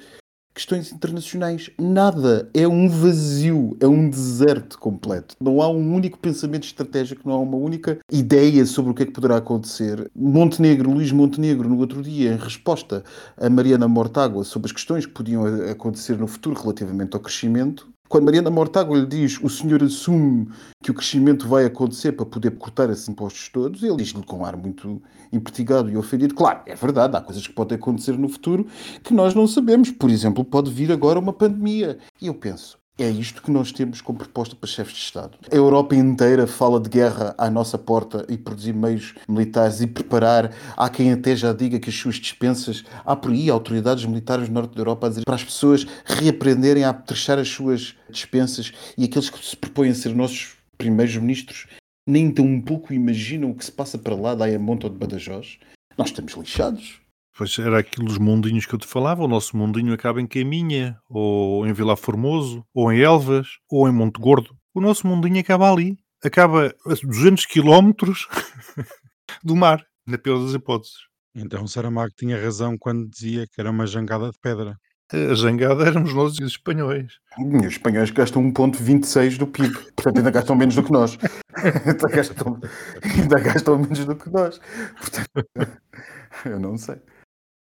[0.56, 1.70] questões internacionais.
[1.78, 2.48] Nada.
[2.54, 5.36] É um vazio, é um deserto completo.
[5.38, 9.06] Não há um único pensamento estratégico, não há uma única ideia sobre o que é
[9.06, 10.10] que poderá acontecer.
[10.16, 13.04] Montenegro, Luís Montenegro, no outro dia, em resposta
[13.36, 18.24] a Mariana Mortágua sobre as questões que podiam acontecer no futuro relativamente ao crescimento, quando
[18.24, 20.48] Mariana Mortágua lhe diz o senhor assume
[20.82, 24.44] que o crescimento vai acontecer para poder cortar esses impostos todos, ele diz-lhe com um
[24.44, 26.34] ar muito impertigado e ofendido.
[26.34, 28.66] Claro, é verdade, há coisas que podem acontecer no futuro
[29.02, 29.90] que nós não sabemos.
[29.90, 31.98] Por exemplo, pode vir agora uma pandemia.
[32.20, 35.38] E eu penso, é isto que nós temos como proposta para chefes de Estado.
[35.50, 40.52] A Europa inteira fala de guerra à nossa porta e produzir meios militares e preparar.
[40.76, 42.84] Há quem até já diga que as suas dispensas.
[43.04, 46.84] Há por aí autoridades militares do norte da Europa a dizer para as pessoas reaprenderem
[46.84, 51.66] a apetrechar as suas dispensas e aqueles que se propõem a ser nossos primeiros ministros
[52.06, 54.98] nem tão um pouco imaginam o que se passa para lá da Ayamonte ou de
[54.98, 55.58] Badajoz,
[55.98, 57.00] nós estamos lixados.
[57.36, 59.22] Pois era aquilo dos mundinhos que eu te falava.
[59.22, 63.92] O nosso mundinho acaba em Caminha, ou em Vila Formoso, ou em Elvas, ou em
[63.92, 64.56] Monte Gordo.
[64.74, 65.98] O nosso mundinho acaba ali.
[66.24, 68.26] Acaba a 200 quilómetros
[69.44, 70.96] do mar, na pior das hipóteses.
[71.34, 74.78] Então o Saramago tinha razão quando dizia que era uma jangada de pedra.
[75.12, 77.12] A jangada éramos nós e os espanhóis.
[77.38, 81.16] Hum, Os espanhóis gastam 1,26 do PIB, portanto ainda gastam menos do que nós.
[81.54, 82.60] ainda, gastam,
[83.02, 84.58] ainda gastam menos do que nós.
[84.98, 85.48] Portanto,
[86.46, 86.96] eu não sei.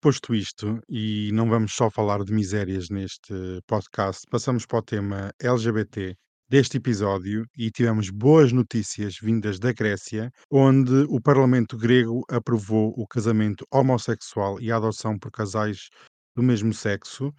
[0.05, 3.33] Posto isto, e não vamos só falar de misérias neste
[3.65, 6.15] podcast, passamos para o tema LGBT
[6.47, 13.07] deste episódio e tivemos boas notícias vindas da Grécia, onde o Parlamento grego aprovou o
[13.07, 15.89] casamento homossexual e a adoção por casais
[16.35, 17.33] do mesmo sexo,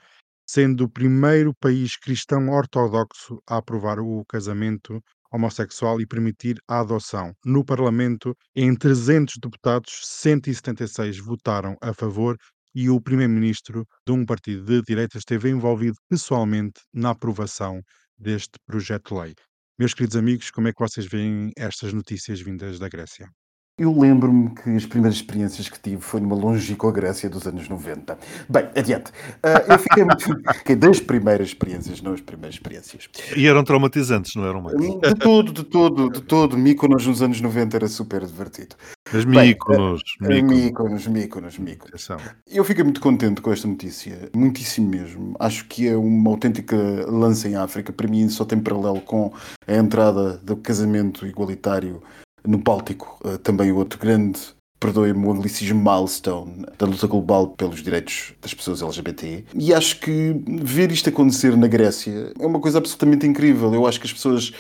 [0.45, 5.01] sendo o primeiro país cristão ortodoxo a aprovar o casamento
[5.31, 7.33] homossexual e permitir a adoção.
[7.45, 12.37] No Parlamento, em 300 deputados, 176 votaram a favor
[12.77, 17.81] e o primeiro-ministro de um partido de direita esteve envolvido pessoalmente na aprovação
[18.19, 19.35] deste projeto de lei.
[19.79, 23.31] Meus queridos amigos, como é que vocês veem estas notícias vindas da Grécia?
[23.79, 28.19] Eu lembro-me que as primeiras experiências que tive foi numa longínqua Grécia dos anos 90.
[28.49, 29.11] Bem, adiante.
[29.43, 30.25] Ah, eu fiquei muito.
[30.59, 33.09] fiquei das primeiras experiências, não as primeiras experiências.
[33.35, 34.77] E eram traumatizantes, não eram, Max?
[34.77, 36.57] De todo, de todo, de todo.
[36.57, 38.77] Mykonos nos anos 90 era super divertido.
[39.13, 40.57] Mas Bem, Míconos, Míconos.
[40.57, 41.89] Mykonos, Mykonos, Mykonos.
[41.89, 42.17] Atenção.
[42.47, 45.37] Eu fiquei muito contente com esta notícia, muitíssimo mesmo.
[45.39, 46.77] Acho que é uma autêntica
[47.09, 47.93] lança em África.
[47.93, 49.33] Para mim, só tem paralelo com
[49.67, 52.03] a entrada do casamento igualitário
[52.45, 53.19] no Báltico.
[53.25, 54.41] Eh, Também outro grande,
[54.87, 59.45] perdoem-me o anglicismo, milestone da luta global pelos direitos das pessoas LGBT.
[59.55, 63.75] E acho que ver isto acontecer na Grécia é uma coisa absolutamente incrível.
[63.75, 64.53] Eu acho que as pessoas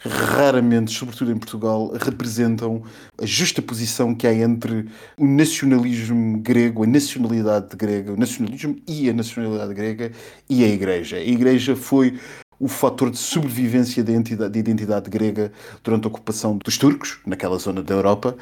[0.00, 2.82] raramente, sobretudo em Portugal, representam
[3.20, 4.86] a justa posição que há entre
[5.18, 10.12] o nacionalismo grego, a nacionalidade grega, o nacionalismo e a nacionalidade grega
[10.48, 11.16] e a Igreja.
[11.16, 12.18] A Igreja foi
[12.58, 17.58] o fator de sobrevivência da identidade, de identidade grega durante a ocupação dos turcos, naquela
[17.58, 18.36] zona da Europa,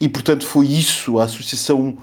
[0.00, 1.98] e portanto foi isso, a associação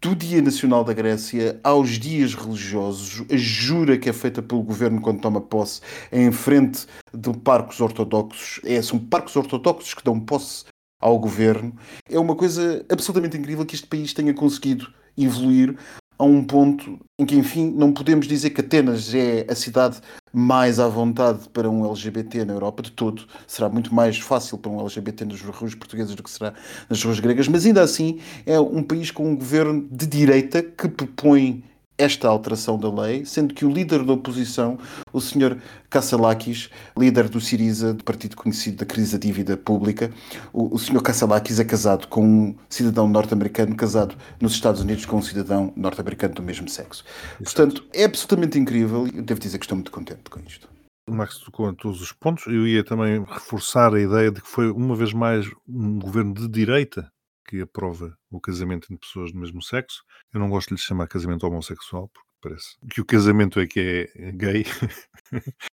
[0.00, 5.00] do Dia Nacional da Grécia aos dias religiosos, a jura que é feita pelo governo
[5.00, 10.64] quando toma posse em frente de parcos ortodoxos, é, são parcos ortodoxos que dão posse
[10.98, 11.74] ao governo,
[12.08, 15.76] é uma coisa absolutamente incrível que este país tenha conseguido evoluir
[16.20, 20.78] a um ponto em que, enfim, não podemos dizer que Atenas é a cidade mais
[20.78, 23.26] à vontade para um LGBT na Europa de todo.
[23.46, 26.52] Será muito mais fácil para um LGBT nas ruas portuguesas do que será
[26.90, 30.88] nas ruas gregas, mas ainda assim é um país com um governo de direita que
[30.88, 31.64] propõe
[32.00, 34.78] esta alteração da lei, sendo que o líder da oposição,
[35.12, 35.58] o Sr.
[35.90, 40.10] Kassalakis, líder do Siriza, do partido conhecido da crise da dívida pública,
[40.52, 41.02] o, o Sr.
[41.02, 46.34] Kassalakis é casado com um cidadão norte-americano, casado nos Estados Unidos com um cidadão norte-americano
[46.34, 47.04] do mesmo sexo.
[47.42, 50.68] Portanto, é absolutamente incrível e eu devo dizer que estou muito contente com isto.
[51.06, 52.46] O Max tocou em todos os pontos.
[52.46, 56.48] Eu ia também reforçar a ideia de que foi, uma vez mais, um governo de
[56.48, 57.10] direita
[57.48, 60.04] que aprova o casamento entre pessoas do mesmo sexo.
[60.32, 64.10] Eu não gosto de lhe chamar casamento homossexual, porque parece que o casamento é que
[64.14, 64.64] é gay.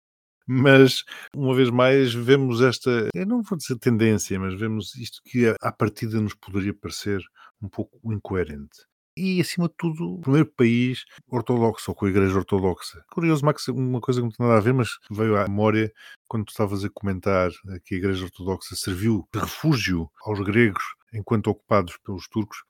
[0.53, 5.55] Mas, uma vez mais, vemos esta, eu não vou dizer tendência, mas vemos isto que
[5.61, 7.21] à partida nos poderia parecer
[7.63, 8.81] um pouco incoerente.
[9.17, 13.05] E, acima de tudo, o primeiro país ortodoxo, ou com a Igreja Ortodoxa.
[13.13, 15.93] Curioso, Max, uma coisa que não tem nada a ver, mas veio à memória
[16.27, 17.51] quando tu estavas a comentar
[17.85, 20.83] que a Igreja Ortodoxa serviu de refúgio aos gregos
[21.13, 22.63] enquanto ocupados pelos turcos.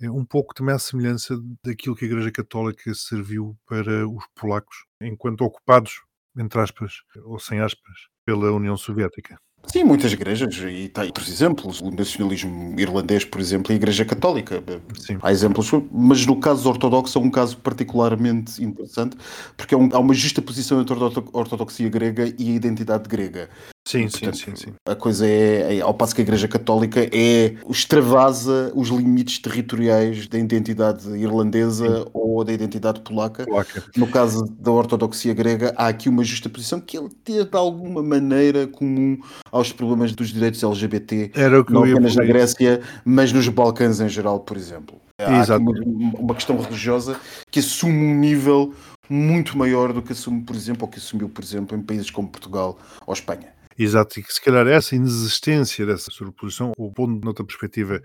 [0.00, 4.84] É um pouco também à semelhança daquilo que a Igreja Católica serviu para os polacos
[5.00, 6.02] enquanto ocupados,
[6.36, 9.38] entre aspas, ou sem aspas, pela União Soviética.
[9.66, 14.04] Sim, muitas igrejas, e tem outros exemplos, o nacionalismo irlandês, por exemplo, e a Igreja
[14.04, 14.62] Católica.
[14.96, 15.18] Sim.
[15.20, 19.16] Há exemplos, mas no caso ortodoxo é um caso particularmente interessante,
[19.56, 23.08] porque é um- há uma justa posição entre a orto- ortodoxia grega e a identidade
[23.08, 23.50] grega.
[23.86, 24.72] Sim, sim, Portanto, sim, sim.
[24.84, 30.26] A coisa é, é- ao passo que a Igreja Católica é extravasa os limites territoriais
[30.26, 33.44] da identidade irlandesa ou da identidade polaca.
[33.44, 33.84] Polaca.
[33.96, 38.02] No caso da ortodoxia grega, há aqui uma justa posição que ele tem de alguma
[38.02, 39.18] maneira comum
[39.52, 41.30] aos problemas dos direitos LGBT,
[41.70, 42.24] não apenas na.
[42.24, 44.96] Grécia, mas nos Balcãs em geral, por exemplo.
[45.20, 45.62] Há aqui Exato.
[45.62, 47.16] uma, uma questão religiosa
[47.52, 48.74] que assume um nível
[49.08, 52.28] muito maior do que assume, por exemplo, ou que assumiu, por exemplo, em países como
[52.28, 53.55] Portugal ou Espanha.
[53.78, 58.00] Exato, e que se calhar essa inexistência dessa sobreposição, ou pondo noutra perspectiva,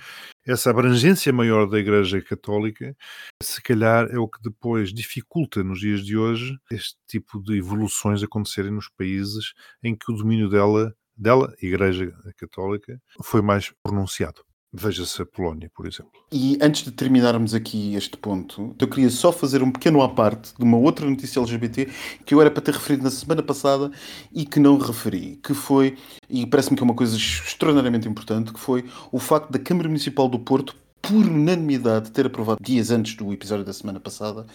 [0.46, 2.96] essa abrangência maior da Igreja Católica,
[3.42, 8.22] se calhar é o que depois dificulta nos dias de hoje este tipo de evoluções
[8.22, 14.44] acontecerem nos países em que o domínio dela dela, Igreja Católica, foi mais pronunciado.
[14.74, 16.12] Veja-se a Polónia, por exemplo.
[16.32, 20.54] E antes de terminarmos aqui este ponto, eu queria só fazer um pequeno à parte
[20.58, 21.90] de uma outra notícia LGBT
[22.26, 23.92] que eu era para ter referido na semana passada
[24.32, 25.98] e que não referi, que foi,
[26.30, 30.30] e parece-me que é uma coisa extraordinariamente importante, que foi o facto da Câmara Municipal
[30.30, 34.46] do Porto por unanimidade, ter aprovado dias antes do episódio da semana passada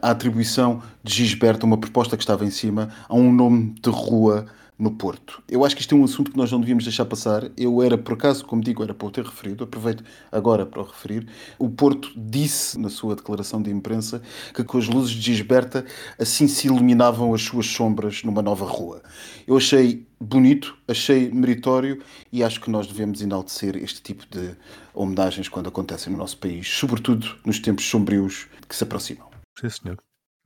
[0.00, 4.46] a atribuição de Gisberto, uma proposta que estava em cima, a um nome de rua
[4.84, 5.42] no Porto.
[5.48, 7.50] Eu acho que isto é um assunto que nós não devíamos deixar passar.
[7.56, 10.84] Eu era, por acaso, como digo, era para o ter referido, aproveito agora para o
[10.84, 11.26] referir.
[11.58, 14.20] O Porto disse na sua declaração de imprensa
[14.54, 15.86] que com as luzes de Gisberta
[16.18, 19.02] assim se iluminavam as suas sombras numa nova rua.
[19.46, 24.54] Eu achei bonito, achei meritório e acho que nós devemos enaltecer este tipo de
[24.92, 29.28] homenagens quando acontecem no nosso país, sobretudo nos tempos sombrios que se aproximam.
[29.58, 29.96] Sim, senhor.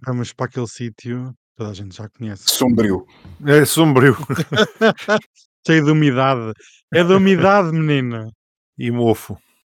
[0.06, 2.44] Vamos para aquele sítio toda a gente já conhece.
[2.46, 3.04] Sombrio.
[3.44, 4.16] É sombrio
[5.66, 6.52] Cheio de umidade.
[6.94, 8.30] É da umidade, menina.
[8.78, 9.36] e mofo.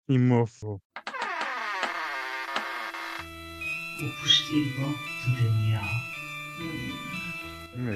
[0.09, 0.81] E mofo.
[4.01, 5.81] O postigo de Daniel.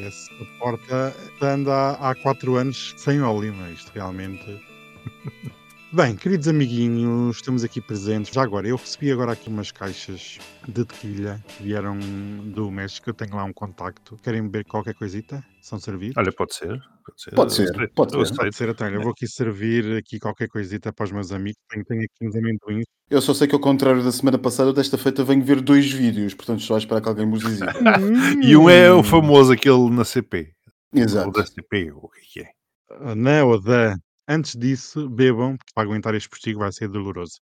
[0.07, 0.31] Essa
[0.61, 4.65] porta anda há, há quatro anos sem óleo, mas isto realmente.
[5.95, 8.33] Bem, queridos amiguinhos, estamos aqui presentes.
[8.33, 13.11] Já agora, eu recebi agora aqui umas caixas de tequilha que vieram do México.
[13.11, 14.17] Eu tenho lá um contacto.
[14.23, 15.45] Querem beber qualquer coisita?
[15.61, 16.15] São servir?
[16.17, 16.81] Olha, pode ser.
[17.05, 17.31] Pode ser.
[17.35, 18.35] Pode ser, pode eu ser.
[18.37, 18.89] Pode ser, então.
[18.89, 21.59] Eu vou aqui servir aqui qualquer coisita para os meus amigos.
[21.71, 22.85] Tenho, tenho aqui uns amendoins.
[23.11, 26.33] Eu só sei que, ao contrário da semana passada, desta feita venho ver dois vídeos,
[26.33, 27.67] portanto estou a esperar que alguém me os diga.
[28.43, 29.05] E um é o Hum.
[29.05, 30.53] famoso, aquele na CP.
[30.95, 31.31] O Exato.
[31.33, 33.15] da CP, o que é que é?
[33.15, 33.95] Não, ou da.
[34.29, 37.41] Antes disso, bebam, porque para aguentar este postigo vai ser doloroso.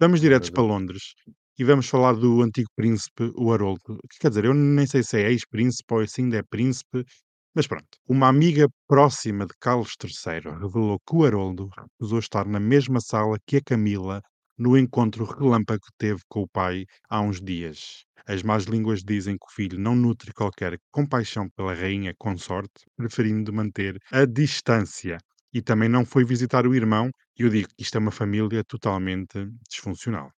[0.00, 1.14] Vamos diretos para Londres
[1.58, 3.98] e vamos falar do antigo príncipe, o Haroldo.
[4.10, 7.04] Que Quer dizer, eu nem sei se é ex-príncipe ou se ainda é príncipe,
[7.54, 7.86] mas pronto.
[8.08, 13.38] Uma amiga próxima de Carlos III revelou que o Haroldo recusou estar na mesma sala
[13.46, 14.22] que a Camila
[14.58, 18.04] no encontro relâmpago que teve com o pai há uns dias.
[18.26, 23.52] As más línguas dizem que o filho não nutre qualquer compaixão pela rainha consorte, preferindo
[23.52, 25.18] manter a distância.
[25.52, 28.62] E também não foi visitar o irmão, e eu digo que isto é uma família
[28.64, 30.30] totalmente disfuncional.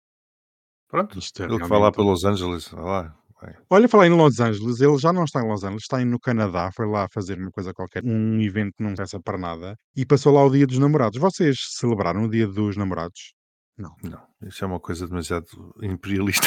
[0.89, 2.69] Pronto, Isto é ele que vai lá realmente- para Los Angeles.
[2.69, 3.17] Vai lá.
[3.41, 3.57] vai.
[3.71, 6.21] Olha, falar em Los Angeles, ele já não está em Los Angeles, está aí no
[6.21, 10.05] Canadá, foi lá fazer uma coisa qualquer, um evento que não interessa para nada, e
[10.07, 11.19] passou lá o dia dos namorados.
[11.19, 13.35] Vocês celebraram o dia dos namorados?
[13.77, 13.97] Não.
[14.05, 15.47] Não, isso é uma coisa demasiado
[15.83, 16.47] imperialista.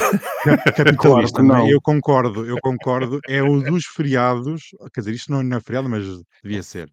[0.78, 1.60] Capitalista, que não é?
[1.60, 1.70] não.
[1.70, 3.20] Eu concordo, eu concordo.
[3.28, 4.62] É um dos feriados,
[4.94, 6.06] quer dizer, isto não é feriado, mas
[6.44, 6.90] devia ser,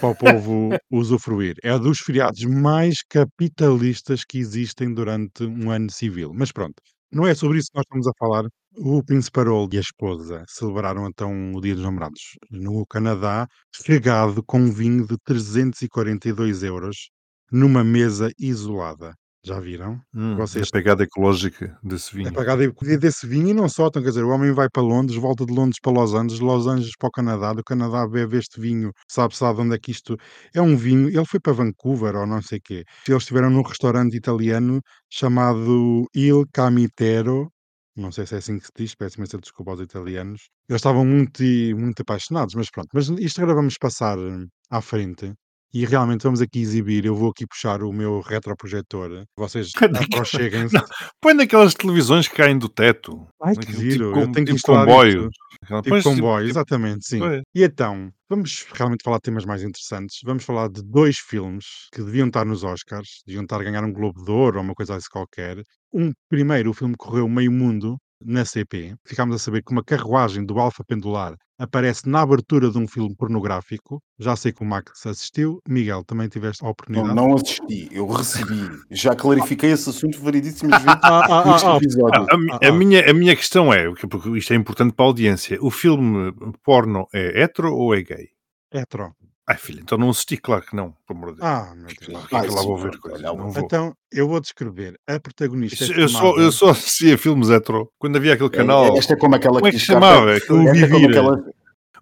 [0.00, 1.56] para o povo usufruir.
[1.62, 6.32] É dos feriados mais capitalistas que existem durante um ano civil.
[6.34, 6.74] Mas pronto,
[7.12, 8.44] não é sobre isso que nós estamos a falar.
[8.76, 13.46] O Príncipe Harold e a esposa celebraram então o Dia dos Namorados no Canadá,
[13.86, 17.10] regado com um vinho de 342 euros
[17.52, 19.14] numa mesa isolada.
[19.44, 20.00] Já viram?
[20.14, 22.32] Hum, Vocês- A pegada ecológica desse É vinho.
[22.34, 25.18] pagado aí desse vinho e não só, então, quer dizer, o homem vai para Londres,
[25.20, 28.58] volta de Londres para Los Angeles, Los Angeles para o Canadá, do Canadá bebe este
[28.60, 30.16] vinho, sabe-se de onde é que isto
[30.54, 33.62] é um vinho, ele foi para Vancouver ou não sei o quê, eles estiveram num
[33.62, 34.80] restaurante italiano
[35.10, 37.50] chamado Il Camitero,
[37.96, 41.04] não sei se é assim que se diz, peço imensa desculpa aos italianos, eles estavam
[41.04, 41.42] muito,
[41.76, 45.34] muito apaixonados, mas pronto, mas isto agora vamos passar eh, à frente.
[45.74, 49.72] E realmente vamos aqui exibir, eu vou aqui puxar o meu retroprojetor, vocês
[50.14, 50.76] aproxeguem-se.
[51.20, 53.26] Põe naquelas televisões que caem do teto.
[53.42, 55.28] Ai, que giro, Tipo, eu com- tenho que tipo instalar comboio.
[55.66, 57.18] Tipo pões, comboio, tipo- exatamente, sim.
[57.18, 57.42] Pois.
[57.52, 60.18] E então, vamos realmente falar de temas mais interessantes.
[60.24, 63.92] Vamos falar de dois filmes que deviam estar nos Oscars, deviam estar a ganhar um
[63.92, 65.60] Globo de Ouro ou uma coisa assim qualquer.
[65.92, 68.94] Um primeiro, o filme correu meio mundo na CP.
[69.06, 73.14] Ficámos a saber que uma carruagem do Alfa Pendular aparece na abertura de um filme
[73.16, 74.00] pornográfico.
[74.18, 75.60] Já sei que o Max assistiu.
[75.68, 77.14] Miguel, também tiveste a Não, oportunidade.
[77.14, 78.70] não assisti, eu recebi.
[78.90, 82.26] Já clarifiquei esse assunto variedíssimas vezes Ah, ah, neste ah, episódio.
[82.30, 85.58] A, mi- a minha, a minha questão é, porque isto é importante para a audiência:
[85.60, 86.32] o filme
[86.64, 88.28] porno é hetero ou é gay?
[88.72, 89.12] hetero.
[89.46, 91.46] Ai filho, então não assisti, claro que não, pelo amor de Deus.
[91.50, 91.98] Ah, meu Deus.
[91.98, 93.20] Claro que é que Ah, lá vou ver coisas.
[93.22, 93.52] vou.
[93.58, 94.98] Então, eu vou descrever.
[95.06, 98.96] A protagonista é Eu só, filmada- eu só assistia filmes hetero quando havia aquele canal.
[98.96, 100.32] Esta é como aquela Como é que se chamava?
[100.32, 101.10] esta O é como Vivir.
[101.10, 101.44] aquela-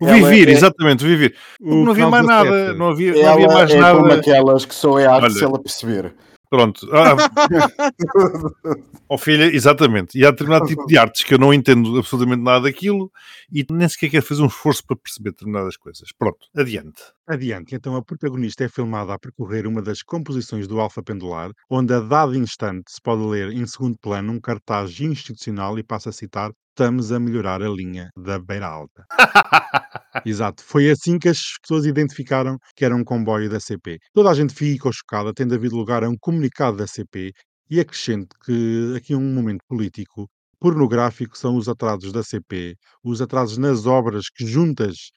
[0.01, 1.36] O ela Vivir, é- exatamente, o Vivir.
[1.61, 2.78] o não havia mais nada, 17.
[2.78, 4.14] não havia, não havia mais é como nada.
[4.20, 5.34] aquelas que só é arte Olha.
[5.34, 6.14] se ela perceber.
[6.53, 6.86] Pronto.
[6.92, 7.16] Ah,
[9.09, 10.18] oh, filha, exatamente.
[10.18, 13.11] E há determinado tipo de artes que eu não entendo absolutamente nada daquilo
[13.50, 16.11] e nem sequer quero fazer um esforço para perceber determinadas coisas.
[16.18, 17.03] Pronto, adiante.
[17.26, 21.94] Adiante, então a protagonista é filmada a percorrer uma das composições do Alfa Pendular, onde
[21.94, 26.12] a dado instante se pode ler em segundo plano um cartaz institucional e passa a
[26.12, 29.05] citar estamos a melhorar a linha da beira alta.
[30.27, 30.62] Exato.
[30.64, 33.99] Foi assim que as pessoas identificaram que era um comboio da CP.
[34.12, 37.33] Toda a gente ficou chocada, tendo havido lugar a um comunicado da CP
[37.70, 43.59] e acrescento que aqui um momento político pornográfico são os atrasos da CP, os atrasos
[43.59, 45.11] nas obras que juntas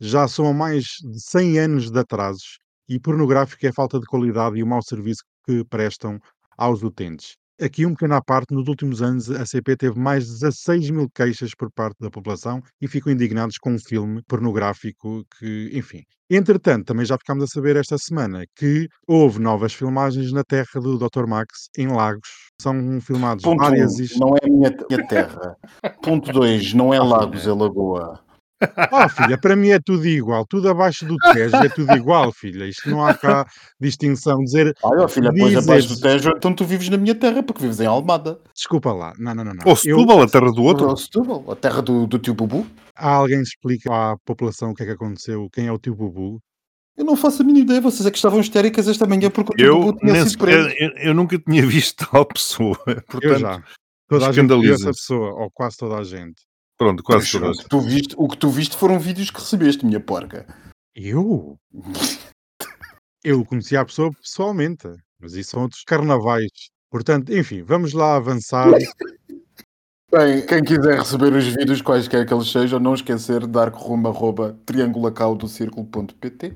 [0.00, 4.58] já são mais de 100 anos de atrasos e pornográfico é a falta de qualidade
[4.58, 6.18] e o mau serviço que prestam
[6.56, 7.36] aos utentes.
[7.60, 11.08] Aqui um pequeno à parte, nos últimos anos a CP teve mais de 16 mil
[11.08, 16.02] queixas por parte da população e ficam indignados com um filme pornográfico que, enfim.
[16.28, 20.98] Entretanto, também já ficámos a saber esta semana que houve novas filmagens na terra do
[20.98, 21.26] Dr.
[21.26, 22.28] Max, em Lagos.
[22.60, 23.92] São filmados Ponto várias...
[23.94, 25.56] um, não é a minha, minha terra.
[26.02, 27.52] Ponto 2, não é Ah, Lagos, filha.
[27.52, 28.25] é Lagoa.
[28.90, 30.46] Oh, filha, para mim é tudo igual.
[30.46, 32.64] Tudo abaixo do Tejo é tudo igual, filha.
[32.64, 33.46] Isto não há cá
[33.80, 34.38] distinção.
[34.38, 37.60] Dizer, Olha, ó, filha, depois abaixo do Tejo, então tu vives na minha terra, porque
[37.62, 38.38] vives em Almada.
[38.54, 39.12] desculpa lá.
[39.18, 39.52] Não, não, não.
[39.54, 39.62] não.
[39.66, 40.88] Ou Eu- Setúbal, a terra do outro.
[40.88, 42.66] Ou Setúbal, a terra do, do tio Bubu.
[42.94, 45.94] há alguém que explica à população o que é que aconteceu, quem é o tio
[45.94, 46.40] Bubu.
[46.96, 49.56] Eu não faço a mínima ideia, vocês é que estavam histéricas esta manhã porque o
[49.56, 50.70] tio Eu, Bubu tinha nem sido preso.
[50.70, 52.74] sequer, eu, eu nunca tinha visto tal pessoa.
[52.84, 53.62] Portanto, Eu já.
[54.08, 56.40] Toda a gente viu essa pessoa, ou quase toda a gente.
[56.78, 59.86] Pronto, quase Mas o, que tu viste, o que tu viste foram vídeos que recebeste,
[59.86, 60.46] minha porca.
[60.94, 61.58] Eu?
[63.24, 64.88] Eu conheci a pessoa pessoalmente,
[65.20, 66.50] mas isso são outros carnavais.
[66.90, 68.68] Portanto, enfim, vamos lá avançar.
[70.12, 73.72] Bem, quem quiser receber os vídeos, quaisquer que eles sejam, não esquecer de dar
[74.64, 76.54] triangulacaldocirculo.pt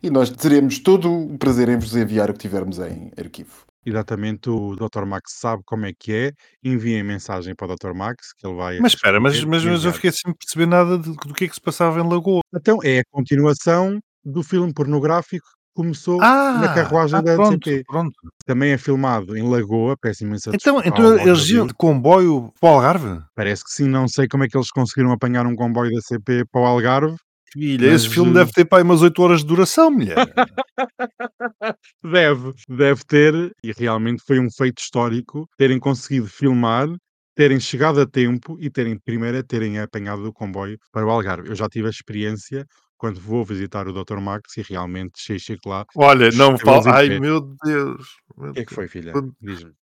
[0.00, 3.63] e nós teremos todo o prazer em vos enviar o que tivermos em arquivo.
[3.86, 5.04] Exatamente, o Dr.
[5.04, 6.32] Max sabe como é que é.
[6.62, 7.94] Enviem mensagem para o Dr.
[7.94, 8.78] Max, que ele vai.
[8.80, 11.54] Mas espera, mas, mas, mas eu fiquei sem perceber nada de- do que é que
[11.54, 12.40] se passava em Lagoa.
[12.54, 17.84] Então, é a continuação do filme pornográfico que começou na carruagem ah, da pronto, CP.
[17.84, 18.12] pronto.
[18.46, 22.72] Também é filmado em Lagoa, peço imensa Então, então eles iam de comboio para o
[22.74, 23.22] Algarve?
[23.34, 26.44] Parece que sim, não sei como é que eles conseguiram apanhar um comboio da CP
[26.50, 27.16] para o Algarve.
[27.54, 30.16] Filha, Mas, esse filme deve ter para aí umas 8 horas de duração, mulher.
[32.02, 36.88] Deve, deve ter, e realmente foi um feito histórico, terem conseguido filmar,
[37.34, 41.48] terem chegado a tempo e terem, primeiro, terem apanhado o comboio para o Algarve.
[41.48, 44.18] Eu já tive a experiência quando vou visitar o Dr.
[44.18, 45.84] Max e realmente cheguei chego lá.
[45.96, 47.20] Olha, não em Ai pé.
[47.20, 48.06] meu Deus.
[48.36, 49.12] O que é que foi, filha?
[49.12, 49.34] Quando-.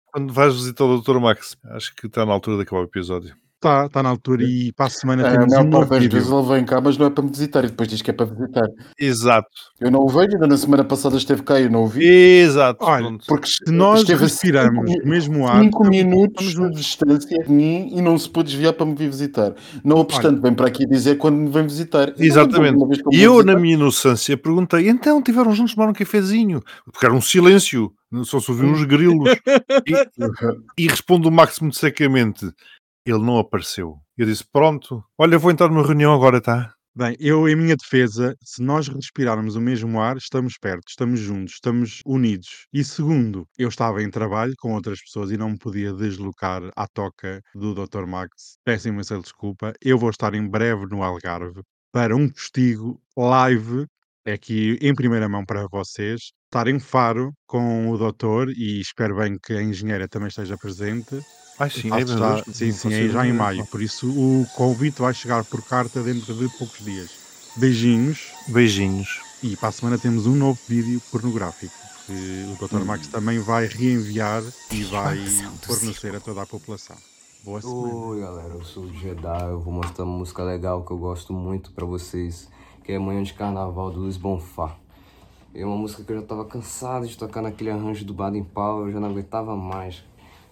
[0.05, 1.19] Quando vais visitar o Dr.
[1.19, 3.35] Max, acho que está na altura de acabar o episódio.
[3.57, 6.11] Está, está na altura e para a semana A temos um maior novo vídeo.
[6.11, 8.13] vezes ele vem cá, mas não é para me visitar e depois diz que é
[8.13, 8.67] para visitar.
[8.99, 9.47] Exato.
[9.79, 12.05] Eu não o vejo, ainda na semana passada esteve cá e eu não o vi.
[12.05, 12.85] Exato.
[12.85, 13.17] Olha.
[13.27, 17.51] Porque Se nós esteve a respirarmos o mesmo ar, cinco minutos estamos de distância de
[17.51, 19.55] mim e não se pôde desviar para me vir visitar.
[19.83, 22.09] Não obstante, vem para aqui dizer quando me vem visitar.
[22.09, 22.77] Eu não Exatamente.
[23.11, 26.61] E eu, na minha inocência, perguntei: então tiveram juntos tomar um cafezinho?
[26.85, 27.91] Porque era um silêncio,
[28.23, 29.17] só se ouviam uns grilos.
[30.77, 32.45] E, e responde o Máximo de secamente:
[33.11, 33.95] ele não apareceu.
[34.17, 36.73] Eu disse: pronto, olha, vou entrar numa reunião agora, tá?
[36.95, 41.53] Bem, eu, em minha defesa, se nós respirarmos o mesmo ar, estamos perto, estamos juntos,
[41.53, 42.65] estamos unidos.
[42.73, 46.87] E segundo, eu estava em trabalho com outras pessoas e não me podia deslocar à
[46.87, 48.07] toca do Dr.
[48.07, 48.57] Max.
[48.65, 49.73] Peço imensa desculpa.
[49.79, 53.85] Eu vou estar em breve no Algarve para um postigo live,
[54.25, 56.31] aqui em primeira mão para vocês.
[56.47, 61.21] Estar em Faro com o doutor e espero bem que a engenheira também esteja presente.
[61.59, 63.65] Ai sim, é já, sim, sim, é já em maio.
[63.65, 67.09] Por isso o convite vai chegar por carta dentro de poucos dias.
[67.57, 69.19] Beijinhos Beijinhos.
[69.43, 71.73] e para a semana temos um novo vídeo pornográfico.
[72.05, 72.85] Que o Dr.
[72.85, 74.41] Max também vai reenviar
[74.71, 75.17] e vai
[75.63, 76.95] fornecer a toda a população.
[77.43, 77.93] Boa semana.
[77.93, 81.33] Oi galera, eu sou o Jedi, eu vou mostrar uma música legal que eu gosto
[81.33, 82.47] muito pra vocês,
[82.85, 84.77] que é Manhã de Carnaval do Luiz Bonfá.
[85.57, 88.85] É uma música que eu já tava cansado de tocar naquele arranjo do Baden Powell,
[88.85, 90.03] eu já não aguentava mais.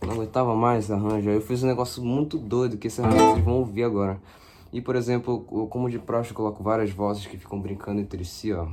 [0.01, 3.01] Eu não aguentava mais esse arranjo, aí eu fiz um negócio muito doido que esse
[3.01, 4.19] arranjo vocês vão ouvir agora.
[4.73, 8.51] E por exemplo, como de praxe eu coloco várias vozes que ficam brincando entre si,
[8.51, 8.65] ó.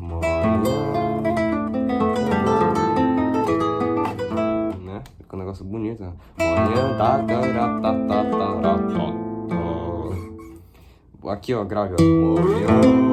[4.81, 5.03] Né?
[5.19, 6.13] Fica um negócio bonito, né?
[11.29, 13.12] Aqui, ó, grave, ó.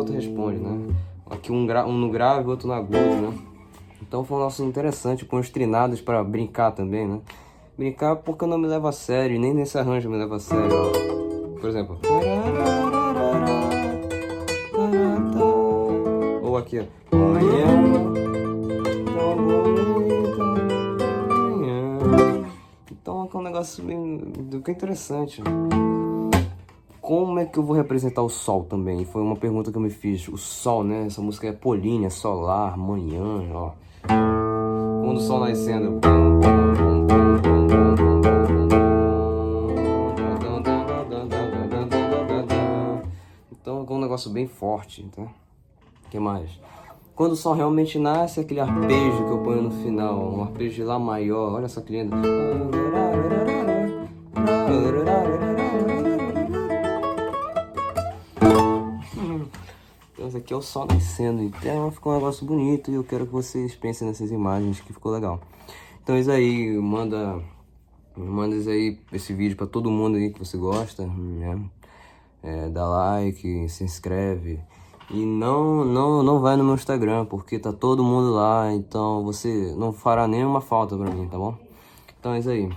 [0.00, 0.94] Outro responde, né?
[1.30, 3.38] Aqui um, gra um no grave, outro no agudo, né?
[4.02, 7.20] Então foi um negócio interessante, com os trinados para brincar também, né?
[7.78, 10.40] Brincar porque eu não me levo a sério, nem nesse arranjo eu me levo a
[10.40, 10.68] sério.
[11.60, 11.98] Por exemplo.
[16.42, 16.84] Ou aqui, ó.
[22.90, 25.42] Então é um negócio bem, do que interessante.
[27.10, 29.04] Como é que eu vou representar o sol também?
[29.04, 30.28] Foi uma pergunta que eu me fiz.
[30.28, 31.06] O sol, né?
[31.06, 33.72] Essa música é polínea, solar, manhã, ó.
[34.06, 35.98] Quando o sol nascendo.
[43.50, 45.22] Então é um negócio bem forte, tá?
[45.22, 46.60] O que mais?
[47.16, 50.84] Quando o sol realmente nasce, aquele arpejo que eu ponho no final, um arpejo de
[50.84, 52.14] Lá maior, olha só que lindo.
[60.40, 63.74] Aqui é o sol nascendo, então ficou um negócio bonito e eu quero que vocês
[63.76, 65.40] pensem nessas imagens que ficou legal.
[66.02, 67.40] Então isso aí, manda,
[68.16, 71.60] manda isso aí, esse vídeo pra todo mundo aí que você gosta, né?
[72.42, 74.60] É, dá like, se inscreve.
[75.10, 79.74] E não, não, não vai no meu Instagram, porque tá todo mundo lá, então você
[79.76, 81.56] não fará nenhuma falta pra mim, tá bom?
[82.18, 82.70] Então é isso aí.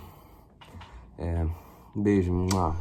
[1.17, 1.45] É,
[1.95, 2.33] beijo.
[2.33, 2.75] Mua.